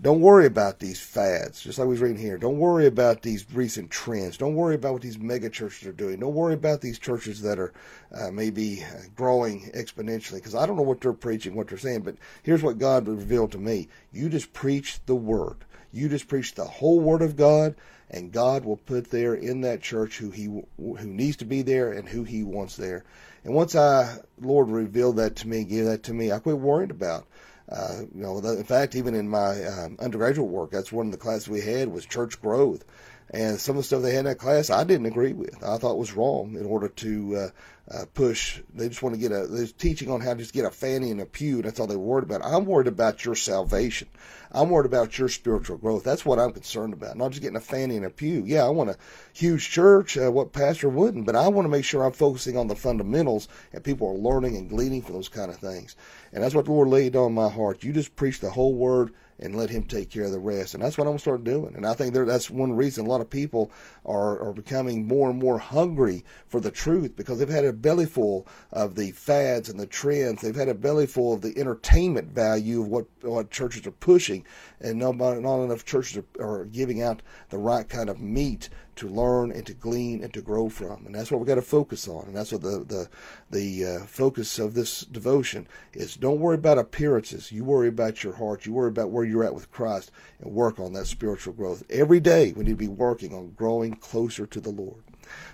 Don't 0.00 0.20
worry 0.20 0.46
about 0.46 0.80
these 0.80 0.98
fads, 0.98 1.60
just 1.60 1.78
like 1.78 1.86
we 1.86 1.92
was 1.92 2.00
reading 2.00 2.20
here. 2.20 2.36
Don't 2.36 2.58
worry 2.58 2.86
about 2.86 3.22
these 3.22 3.46
recent 3.52 3.90
trends. 3.90 4.36
Don't 4.36 4.56
worry 4.56 4.74
about 4.74 4.94
what 4.94 5.02
these 5.02 5.18
mega 5.18 5.48
churches 5.48 5.86
are 5.86 5.92
doing. 5.92 6.18
Don't 6.18 6.34
worry 6.34 6.54
about 6.54 6.80
these 6.80 6.98
churches 6.98 7.42
that 7.42 7.58
are 7.58 7.72
uh, 8.12 8.30
maybe 8.32 8.82
uh, 8.82 9.02
growing 9.14 9.70
exponentially, 9.76 10.36
because 10.36 10.56
I 10.56 10.66
don't 10.66 10.76
know 10.76 10.82
what 10.82 11.00
they're 11.00 11.12
preaching, 11.12 11.54
what 11.54 11.68
they're 11.68 11.78
saying. 11.78 12.00
But 12.00 12.16
here's 12.42 12.64
what 12.64 12.78
God 12.78 13.06
revealed 13.06 13.52
to 13.52 13.58
me: 13.58 13.88
you 14.12 14.28
just 14.28 14.52
preach 14.52 14.98
the 15.06 15.14
word. 15.14 15.64
You 15.92 16.08
just 16.08 16.26
preach 16.26 16.54
the 16.54 16.64
whole 16.64 16.98
word 16.98 17.22
of 17.22 17.36
God, 17.36 17.76
and 18.10 18.32
God 18.32 18.64
will 18.64 18.78
put 18.78 19.10
there 19.10 19.34
in 19.34 19.60
that 19.60 19.82
church 19.82 20.18
who 20.18 20.30
he 20.30 20.46
who 20.46 20.98
needs 21.04 21.36
to 21.36 21.44
be 21.44 21.62
there 21.62 21.92
and 21.92 22.08
who 22.08 22.24
He 22.24 22.42
wants 22.42 22.76
there. 22.76 23.04
And 23.44 23.54
once 23.54 23.74
I, 23.74 24.18
Lord, 24.40 24.68
revealed 24.68 25.16
that 25.16 25.36
to 25.36 25.48
me, 25.48 25.64
gave 25.64 25.84
that 25.84 26.04
to 26.04 26.14
me, 26.14 26.32
I 26.32 26.38
quit 26.38 26.58
worrying 26.58 26.90
about 26.90 27.26
uh, 27.72 28.00
you 28.14 28.22
know, 28.22 28.38
in 28.38 28.64
fact, 28.64 28.94
even 28.94 29.14
in 29.14 29.28
my 29.28 29.64
um, 29.64 29.96
undergraduate 30.00 30.48
work, 30.48 30.70
that's 30.70 30.92
one 30.92 31.06
of 31.06 31.12
the 31.12 31.18
classes 31.18 31.48
we 31.48 31.60
had 31.60 31.88
was 31.88 32.04
church 32.04 32.40
growth, 32.40 32.84
and 33.30 33.58
some 33.58 33.76
of 33.76 33.82
the 33.82 33.86
stuff 33.86 34.02
they 34.02 34.10
had 34.10 34.20
in 34.20 34.24
that 34.26 34.38
class 34.38 34.70
I 34.70 34.84
didn't 34.84 35.06
agree 35.06 35.32
with. 35.32 35.62
I 35.64 35.78
thought 35.78 35.98
was 35.98 36.12
wrong. 36.12 36.56
In 36.56 36.66
order 36.66 36.88
to 36.88 37.36
uh, 37.36 37.48
uh, 37.90 38.04
push, 38.14 38.60
they 38.72 38.88
just 38.88 39.02
want 39.02 39.14
to 39.14 39.20
get 39.20 39.32
a. 39.32 39.46
They're 39.46 39.66
teaching 39.66 40.10
on 40.10 40.20
how 40.20 40.34
to 40.34 40.38
just 40.38 40.54
get 40.54 40.64
a 40.64 40.70
fanny 40.70 41.10
and 41.10 41.20
a 41.20 41.26
pew. 41.26 41.62
That's 41.62 41.80
all 41.80 41.86
they're 41.86 41.98
worried 41.98 42.24
about. 42.24 42.44
I'm 42.44 42.64
worried 42.64 42.86
about 42.86 43.24
your 43.24 43.34
salvation. 43.34 44.08
I'm 44.52 44.70
worried 44.70 44.86
about 44.86 45.18
your 45.18 45.28
spiritual 45.28 45.78
growth. 45.78 46.04
That's 46.04 46.24
what 46.24 46.38
I'm 46.38 46.52
concerned 46.52 46.92
about. 46.92 47.16
Not 47.16 47.30
just 47.30 47.42
getting 47.42 47.56
a 47.56 47.60
fanny 47.60 47.96
and 47.96 48.04
a 48.04 48.10
pew. 48.10 48.44
Yeah, 48.46 48.64
I 48.64 48.68
want 48.68 48.90
a 48.90 48.98
huge 49.32 49.70
church. 49.70 50.16
Uh, 50.16 50.30
what 50.30 50.52
pastor 50.52 50.88
wouldn't? 50.88 51.26
But 51.26 51.36
I 51.36 51.48
want 51.48 51.64
to 51.64 51.70
make 51.70 51.84
sure 51.84 52.04
I'm 52.04 52.12
focusing 52.12 52.56
on 52.56 52.68
the 52.68 52.76
fundamentals 52.76 53.48
and 53.72 53.82
people 53.82 54.08
are 54.08 54.14
learning 54.14 54.56
and 54.56 54.68
gleaning 54.68 55.02
from 55.02 55.14
those 55.14 55.30
kind 55.30 55.50
of 55.50 55.56
things. 55.56 55.96
And 56.32 56.44
that's 56.44 56.54
what 56.54 56.66
the 56.66 56.72
Lord 56.72 56.88
laid 56.88 57.16
on 57.16 57.32
my 57.32 57.48
heart. 57.48 57.82
You 57.82 57.92
just 57.92 58.14
preach 58.14 58.40
the 58.40 58.50
whole 58.50 58.74
word 58.74 59.12
and 59.38 59.56
let 59.56 59.70
him 59.70 59.82
take 59.82 60.10
care 60.10 60.24
of 60.24 60.30
the 60.30 60.38
rest. 60.38 60.74
And 60.74 60.82
that's 60.82 60.96
what 60.96 61.04
I'm 61.04 61.10
going 61.10 61.18
to 61.18 61.22
start 61.22 61.44
doing. 61.44 61.74
And 61.74 61.86
I 61.86 61.94
think 61.94 62.14
that's 62.14 62.48
one 62.48 62.72
reason 62.74 63.06
a 63.06 63.08
lot 63.08 63.20
of 63.20 63.28
people 63.28 63.72
are, 64.04 64.40
are 64.40 64.52
becoming 64.52 65.06
more 65.06 65.30
and 65.30 65.38
more 65.38 65.58
hungry 65.58 66.24
for 66.46 66.60
the 66.60 66.70
truth 66.70 67.16
because 67.16 67.38
they've 67.38 67.48
had 67.48 67.64
a 67.64 67.71
belly 67.72 68.06
full 68.06 68.46
of 68.72 68.94
the 68.94 69.12
fads 69.12 69.68
and 69.68 69.78
the 69.78 69.86
trends. 69.86 70.42
They've 70.42 70.54
had 70.54 70.68
a 70.68 70.74
belly 70.74 71.06
full 71.06 71.34
of 71.34 71.40
the 71.40 71.58
entertainment 71.58 72.32
value 72.32 72.82
of 72.82 72.88
what, 72.88 73.06
what 73.22 73.50
churches 73.50 73.86
are 73.86 73.92
pushing. 73.92 74.44
And 74.80 74.98
not, 74.98 75.16
not 75.16 75.62
enough 75.62 75.84
churches 75.84 76.22
are, 76.38 76.60
are 76.60 76.64
giving 76.66 77.02
out 77.02 77.22
the 77.50 77.58
right 77.58 77.88
kind 77.88 78.10
of 78.10 78.20
meat 78.20 78.68
to 78.94 79.08
learn 79.08 79.50
and 79.52 79.64
to 79.66 79.74
glean 79.74 80.22
and 80.22 80.32
to 80.34 80.42
grow 80.42 80.68
from. 80.68 81.06
And 81.06 81.14
that's 81.14 81.30
what 81.30 81.38
we've 81.38 81.46
got 81.46 81.54
to 81.54 81.62
focus 81.62 82.06
on. 82.08 82.26
And 82.26 82.36
that's 82.36 82.52
what 82.52 82.62
the 82.62 82.84
the 82.84 83.08
the 83.50 83.86
uh, 83.86 84.06
focus 84.06 84.58
of 84.58 84.74
this 84.74 85.00
devotion 85.00 85.66
is. 85.94 86.16
Don't 86.16 86.40
worry 86.40 86.56
about 86.56 86.78
appearances. 86.78 87.52
You 87.52 87.64
worry 87.64 87.88
about 87.88 88.22
your 88.22 88.34
heart. 88.34 88.66
You 88.66 88.72
worry 88.72 88.88
about 88.88 89.10
where 89.10 89.24
you're 89.24 89.44
at 89.44 89.54
with 89.54 89.70
Christ 89.70 90.10
and 90.40 90.52
work 90.52 90.78
on 90.78 90.92
that 90.92 91.06
spiritual 91.06 91.54
growth. 91.54 91.84
Every 91.90 92.20
day 92.20 92.52
we 92.52 92.64
need 92.64 92.72
to 92.72 92.76
be 92.76 92.88
working 92.88 93.34
on 93.34 93.52
growing 93.52 93.94
closer 93.94 94.46
to 94.46 94.60
the 94.60 94.70
Lord. 94.70 95.02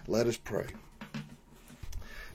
Let 0.06 0.26
us 0.26 0.36
pray. 0.36 0.66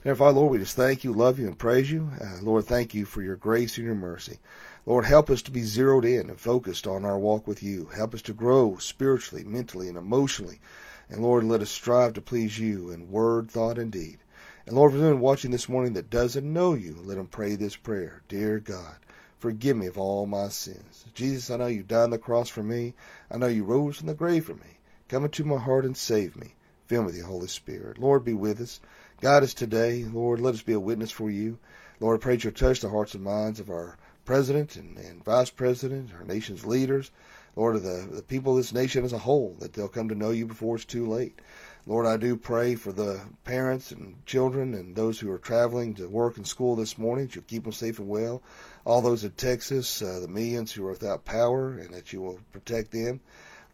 Father, 0.04 0.38
Lord, 0.38 0.52
we 0.52 0.58
just 0.58 0.76
thank 0.76 1.02
you, 1.02 1.14
love 1.14 1.38
you, 1.38 1.46
and 1.46 1.58
praise 1.58 1.90
you. 1.90 2.10
Uh, 2.20 2.36
Lord, 2.42 2.66
thank 2.66 2.92
you 2.92 3.06
for 3.06 3.22
your 3.22 3.36
grace 3.36 3.78
and 3.78 3.86
your 3.86 3.94
mercy. 3.94 4.38
Lord, 4.84 5.06
help 5.06 5.30
us 5.30 5.40
to 5.40 5.50
be 5.50 5.62
zeroed 5.62 6.04
in 6.04 6.28
and 6.28 6.38
focused 6.38 6.86
on 6.86 7.06
our 7.06 7.18
walk 7.18 7.46
with 7.46 7.62
you. 7.62 7.86
Help 7.86 8.12
us 8.12 8.20
to 8.22 8.34
grow 8.34 8.76
spiritually, 8.76 9.44
mentally, 9.44 9.88
and 9.88 9.96
emotionally. 9.96 10.60
And 11.08 11.22
Lord, 11.22 11.44
let 11.44 11.62
us 11.62 11.70
strive 11.70 12.12
to 12.12 12.20
please 12.20 12.58
you 12.58 12.90
in 12.90 13.10
word, 13.10 13.50
thought, 13.50 13.78
and 13.78 13.90
deed. 13.90 14.18
And 14.66 14.76
Lord, 14.76 14.92
for 14.92 14.98
anyone 14.98 15.20
watching 15.20 15.50
this 15.50 15.70
morning 15.70 15.94
that 15.94 16.10
doesn't 16.10 16.52
know 16.52 16.74
you, 16.74 16.98
let 17.02 17.16
them 17.16 17.26
pray 17.26 17.56
this 17.56 17.74
prayer. 17.74 18.20
Dear 18.28 18.60
God, 18.60 18.96
forgive 19.38 19.78
me 19.78 19.86
of 19.86 19.96
all 19.96 20.26
my 20.26 20.48
sins. 20.48 21.06
Jesus, 21.14 21.50
I 21.50 21.56
know 21.56 21.66
you 21.66 21.82
died 21.82 22.04
on 22.04 22.10
the 22.10 22.18
cross 22.18 22.50
for 22.50 22.62
me. 22.62 22.92
I 23.30 23.38
know 23.38 23.46
you 23.46 23.64
rose 23.64 23.96
from 23.96 24.08
the 24.08 24.14
grave 24.14 24.44
for 24.44 24.54
me. 24.54 24.80
Come 25.08 25.24
into 25.24 25.44
my 25.44 25.58
heart 25.58 25.86
and 25.86 25.96
save 25.96 26.36
me. 26.36 26.54
Fill 26.88 27.04
me 27.04 27.06
with 27.06 27.16
the 27.16 27.22
Holy 27.22 27.48
Spirit. 27.48 27.98
Lord, 27.98 28.26
be 28.26 28.34
with 28.34 28.60
us. 28.60 28.80
Guide 29.20 29.42
us 29.42 29.54
today. 29.54 30.04
Lord, 30.04 30.40
let 30.40 30.54
us 30.54 30.62
be 30.62 30.72
a 30.72 30.80
witness 30.80 31.10
for 31.10 31.30
you. 31.30 31.58
Lord, 32.00 32.20
I 32.20 32.22
pray 32.22 32.38
you'll 32.38 32.52
touch 32.52 32.80
the 32.80 32.90
hearts 32.90 33.14
and 33.14 33.24
minds 33.24 33.60
of 33.60 33.70
our 33.70 33.96
president 34.24 34.76
and, 34.76 34.98
and 34.98 35.24
vice 35.24 35.50
president, 35.50 36.10
our 36.18 36.24
nation's 36.24 36.66
leaders, 36.66 37.10
Lord, 37.56 37.76
of 37.76 37.84
the, 37.84 38.08
the 38.10 38.22
people 38.22 38.52
of 38.52 38.58
this 38.58 38.72
nation 38.72 39.04
as 39.04 39.12
a 39.12 39.18
whole, 39.18 39.56
that 39.60 39.72
they'll 39.72 39.88
come 39.88 40.08
to 40.08 40.14
know 40.14 40.30
you 40.30 40.46
before 40.46 40.76
it's 40.76 40.84
too 40.84 41.06
late. 41.06 41.38
Lord, 41.86 42.06
I 42.06 42.16
do 42.16 42.36
pray 42.36 42.74
for 42.74 42.92
the 42.92 43.20
parents 43.44 43.92
and 43.92 44.16
children 44.26 44.74
and 44.74 44.96
those 44.96 45.20
who 45.20 45.30
are 45.30 45.38
traveling 45.38 45.94
to 45.94 46.08
work 46.08 46.36
and 46.36 46.46
school 46.46 46.76
this 46.76 46.98
morning. 46.98 47.26
That 47.26 47.36
you'll 47.36 47.44
keep 47.44 47.64
them 47.64 47.72
safe 47.72 47.98
and 47.98 48.08
well. 48.08 48.42
All 48.84 49.02
those 49.02 49.22
in 49.22 49.32
Texas, 49.32 50.00
uh, 50.00 50.20
the 50.20 50.28
millions 50.28 50.72
who 50.72 50.86
are 50.86 50.90
without 50.90 51.24
power, 51.24 51.74
and 51.74 51.94
that 51.94 52.12
you 52.12 52.22
will 52.22 52.40
protect 52.52 52.90
them. 52.90 53.20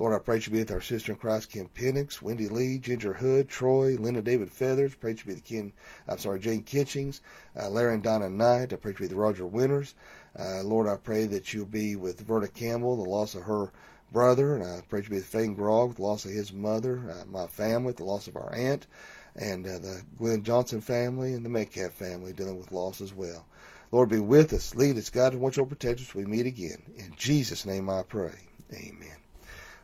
Lord, 0.00 0.14
I 0.14 0.18
pray 0.18 0.38
you 0.38 0.50
be 0.50 0.60
with 0.60 0.70
our 0.70 0.80
sister 0.80 1.12
in 1.12 1.18
Christ, 1.18 1.50
Kim 1.50 1.68
Penix, 1.68 2.22
Wendy 2.22 2.48
Lee, 2.48 2.78
Ginger 2.78 3.12
Hood, 3.12 3.50
Troy, 3.50 3.98
Linda 4.00 4.22
David 4.22 4.50
Feathers. 4.50 4.94
Pray 4.94 5.10
you 5.10 5.24
be 5.26 5.34
the 5.34 5.42
Ken, 5.42 5.74
I'm 6.08 6.16
sorry, 6.16 6.40
Jane 6.40 6.62
Kitchings, 6.62 7.20
uh, 7.54 7.68
Larry 7.68 7.92
and 7.92 8.02
Donna 8.02 8.30
Knight. 8.30 8.72
I 8.72 8.76
pray 8.76 8.92
you 8.92 8.98
be 8.98 9.06
the 9.08 9.16
Roger 9.16 9.44
Winters. 9.44 9.94
Uh, 10.38 10.62
Lord, 10.62 10.88
I 10.88 10.96
pray 10.96 11.26
that 11.26 11.52
you'll 11.52 11.66
be 11.66 11.96
with 11.96 12.18
Verna 12.20 12.48
Campbell, 12.48 12.96
the 12.96 13.10
loss 13.10 13.34
of 13.34 13.42
her 13.42 13.72
brother, 14.10 14.54
and 14.54 14.64
I 14.64 14.80
pray 14.88 15.02
you 15.02 15.10
be 15.10 15.16
with 15.16 15.26
Fane 15.26 15.52
Grog, 15.52 15.96
the 15.96 16.02
loss 16.02 16.24
of 16.24 16.30
his 16.30 16.50
mother, 16.50 16.98
uh, 17.10 17.26
my 17.26 17.46
family, 17.46 17.92
the 17.92 18.04
loss 18.04 18.26
of 18.26 18.36
our 18.36 18.54
aunt, 18.54 18.86
and 19.36 19.66
uh, 19.66 19.80
the 19.80 20.00
Glenn 20.16 20.42
Johnson 20.42 20.80
family 20.80 21.34
and 21.34 21.44
the 21.44 21.50
Metcalf 21.50 21.92
family 21.92 22.32
dealing 22.32 22.56
with 22.56 22.72
loss 22.72 23.02
as 23.02 23.12
well. 23.12 23.44
Lord, 23.92 24.08
be 24.08 24.18
with 24.18 24.54
us, 24.54 24.74
lead 24.74 24.96
us, 24.96 25.10
God, 25.10 25.34
and 25.34 25.42
watch 25.42 25.58
over 25.58 25.68
protect 25.68 26.00
us. 26.00 26.14
We 26.14 26.24
meet 26.24 26.46
again. 26.46 26.82
In 26.96 27.12
Jesus' 27.18 27.66
name 27.66 27.90
I 27.90 28.02
pray. 28.02 28.48
Amen. 28.72 29.19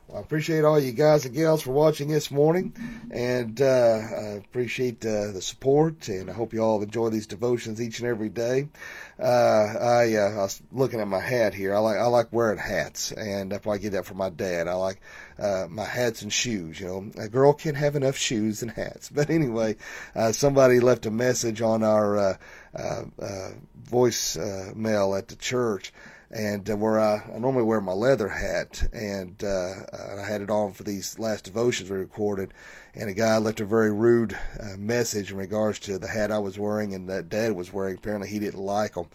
Well, 0.09 0.19
I 0.19 0.21
appreciate 0.21 0.64
all 0.64 0.79
you 0.79 0.92
guys 0.92 1.25
and 1.25 1.35
gals 1.35 1.62
for 1.62 1.73
watching 1.73 2.07
this 2.07 2.31
morning, 2.31 2.75
and 3.11 3.61
uh, 3.61 3.64
I 3.64 4.21
appreciate 4.38 5.05
uh, 5.05 5.33
the 5.33 5.42
support, 5.42 6.07
and 6.07 6.31
I 6.31 6.33
hope 6.33 6.53
you 6.53 6.61
all 6.61 6.81
enjoy 6.81 7.09
these 7.09 7.27
devotions 7.27 7.83
each 7.83 7.99
and 7.99 8.09
every 8.09 8.29
day. 8.29 8.69
Uh, 9.19 9.25
I, 9.27 10.14
uh, 10.14 10.31
I 10.31 10.37
was 10.37 10.62
looking 10.71 11.01
at 11.01 11.09
my 11.09 11.19
hat 11.19 11.55
here. 11.55 11.75
I 11.75 11.79
like 11.79 11.97
I 11.97 12.07
like 12.07 12.33
wearing 12.33 12.59
hats, 12.59 13.11
and 13.11 13.51
that's 13.51 13.66
why 13.66 13.75
I 13.75 13.79
get 13.79 13.92
that 13.92 14.07
from 14.07 14.19
my 14.19 14.31
dad. 14.31 14.69
I 14.69 14.75
like 14.75 15.01
uh, 15.40 15.66
my 15.69 15.85
hats 15.85 16.23
and 16.23 16.33
shoes. 16.33 16.79
You 16.79 16.87
know, 16.87 17.11
a 17.19 17.29
girl 17.29 17.53
can't 17.53 17.77
have 17.77 17.97
enough 17.97 18.16
shoes 18.16 18.62
and 18.62 18.71
hats. 18.71 19.11
But 19.16 19.29
anyway, 19.29 19.75
uh, 20.14 20.31
somebody 20.31 20.79
left 20.79 21.07
a 21.07 21.11
message 21.11 21.62
on 21.62 21.83
our 21.83 22.16
uh, 22.16 22.37
uh, 22.79 23.05
uh, 23.21 23.51
voice 23.83 24.37
uh, 24.37 24.71
mail 24.77 25.16
at 25.16 25.27
the 25.27 25.37
church 25.37 25.92
and 26.37 26.68
uh, 26.68 26.77
where 26.77 27.01
I, 27.01 27.22
I 27.35 27.38
normally 27.38 27.64
wear 27.64 27.81
my 27.81 27.94
leather 27.94 28.29
hat, 28.29 28.87
and 28.92 29.42
uh, 29.42 29.72
I 30.18 30.22
had 30.22 30.42
it 30.42 30.51
on 30.51 30.75
for 30.75 30.83
these 30.83 31.18
last 31.18 31.44
devotions 31.44 31.88
we 31.88 31.96
recorded, 31.96 32.53
and 32.94 33.09
a 33.09 33.14
guy 33.14 33.38
left 33.38 33.61
a 33.61 33.64
very 33.64 33.90
rude 33.90 34.38
uh, 34.61 34.77
message 34.77 35.31
in 35.31 35.38
regards 35.38 35.79
to 35.81 35.99
the 35.99 36.09
hat 36.09 36.31
I 36.31 36.38
was 36.38 36.59
wearing 36.59 36.94
and 36.94 37.09
that 37.09 37.31
Dad 37.31 37.53
was 37.53 37.72
wearing. 37.72 37.96
Apparently, 37.96 38.29
he 38.29 38.38
didn't 38.38 38.61
like 38.61 38.94
them. 38.94 39.07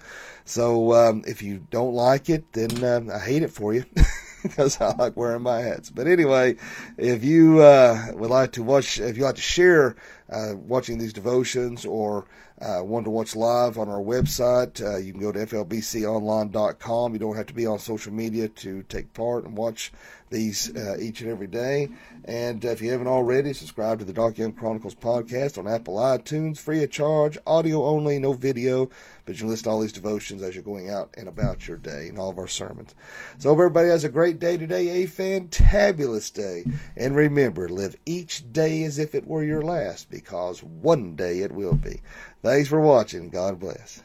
So 0.46 0.94
um, 0.94 1.24
if 1.28 1.44
you 1.44 1.66
don't 1.70 1.94
like 1.94 2.28
it, 2.28 2.52
then 2.54 2.84
um, 2.84 3.12
I 3.12 3.20
hate 3.20 3.44
it 3.44 3.52
for 3.52 3.74
you. 3.74 3.86
because 4.42 4.82
I 4.82 4.96
like 4.96 5.16
wearing 5.16 5.44
my 5.44 5.62
hats. 5.62 5.92
But 5.92 6.08
anyway, 6.08 6.56
if 6.98 7.24
you 7.24 7.60
uh, 7.62 8.08
would 8.14 8.32
like 8.32 8.54
to 8.54 8.64
watch, 8.64 9.00
if 9.00 9.16
you 9.16 9.24
like 9.24 9.36
to 9.36 9.42
share 9.42 9.96
uh, 10.32 10.54
watching 10.56 10.98
these 10.98 11.14
devotions 11.14 11.86
or 11.86 12.26
uh, 12.62 12.84
want 12.84 13.06
to 13.06 13.10
watch 13.10 13.36
live 13.36 13.78
on 13.78 13.90
our 13.90 14.02
website, 14.02 14.82
uh, 14.82 14.98
you 14.98 15.12
can 15.12 15.22
go 15.22 15.32
to 15.32 15.40
flbconline.com. 15.40 17.14
You 17.14 17.20
don't 17.20 17.36
have 17.36 17.48
to 17.48 17.54
be 17.54 17.66
on 17.66 17.80
social 17.80 18.14
media 18.14 18.48
to 18.48 18.84
take 18.84 19.14
part 19.14 19.46
and 19.46 19.58
watch 19.58 19.92
these 20.32 20.76
uh, 20.76 20.98
each 21.00 21.22
and 21.22 21.30
every 21.30 21.48
day. 21.48 21.90
And 22.26 22.64
if 22.64 22.82
you 22.82 22.92
haven't 22.92 23.08
already, 23.08 23.54
subscribe 23.54 24.00
to 24.00 24.06
the 24.06 24.14
Dark 24.14 24.38
Young 24.38 24.54
Chronicles 24.54 24.96
podcast 24.96 25.58
on 25.58 25.68
Apple 25.68 25.96
iTunes, 25.96 26.58
free 26.58 26.84
of 26.84 26.92
charge, 26.92 27.38
audio 27.46 27.84
only, 27.86 28.18
no 28.18 28.34
video. 28.34 28.90
But 29.26 29.36
you 29.36 29.42
can 29.42 29.50
listen 29.50 29.66
to 29.66 29.70
all 29.72 29.82
these 29.82 29.92
devotions 29.92 30.42
as 30.42 30.56
you're 30.56 30.64
going 30.64 30.90
out 30.90 31.14
and 31.16 31.28
about 31.28 31.68
your 31.68 31.78
day 31.78 32.08
and 32.08 32.18
all 32.18 32.30
of 32.30 32.38
our 32.38 32.48
sermons. 32.48 32.96
So, 33.38 33.50
hope 33.50 33.60
everybody 33.60 33.90
has 33.90 34.04
a 34.04 34.10
great 34.10 34.40
day 34.40 34.58
today, 34.58 35.04
a 35.04 35.08
fantabulous 35.08 36.34
day. 36.34 36.66
And 36.96 37.16
remember, 37.16 37.70
live 37.70 37.96
each 38.06 38.52
day 38.52 38.84
as 38.84 38.98
if 38.98 39.14
it 39.14 39.28
were 39.28 39.44
your 39.44 39.62
last, 39.62 40.10
because 40.22 40.64
one 40.64 41.16
day 41.16 41.40
it 41.40 41.52
will 41.52 41.76
be. 41.76 42.00
Thanks 42.44 42.70
for 42.70 42.80
watching. 42.80 43.30
God 43.30 43.60
bless. 43.60 44.04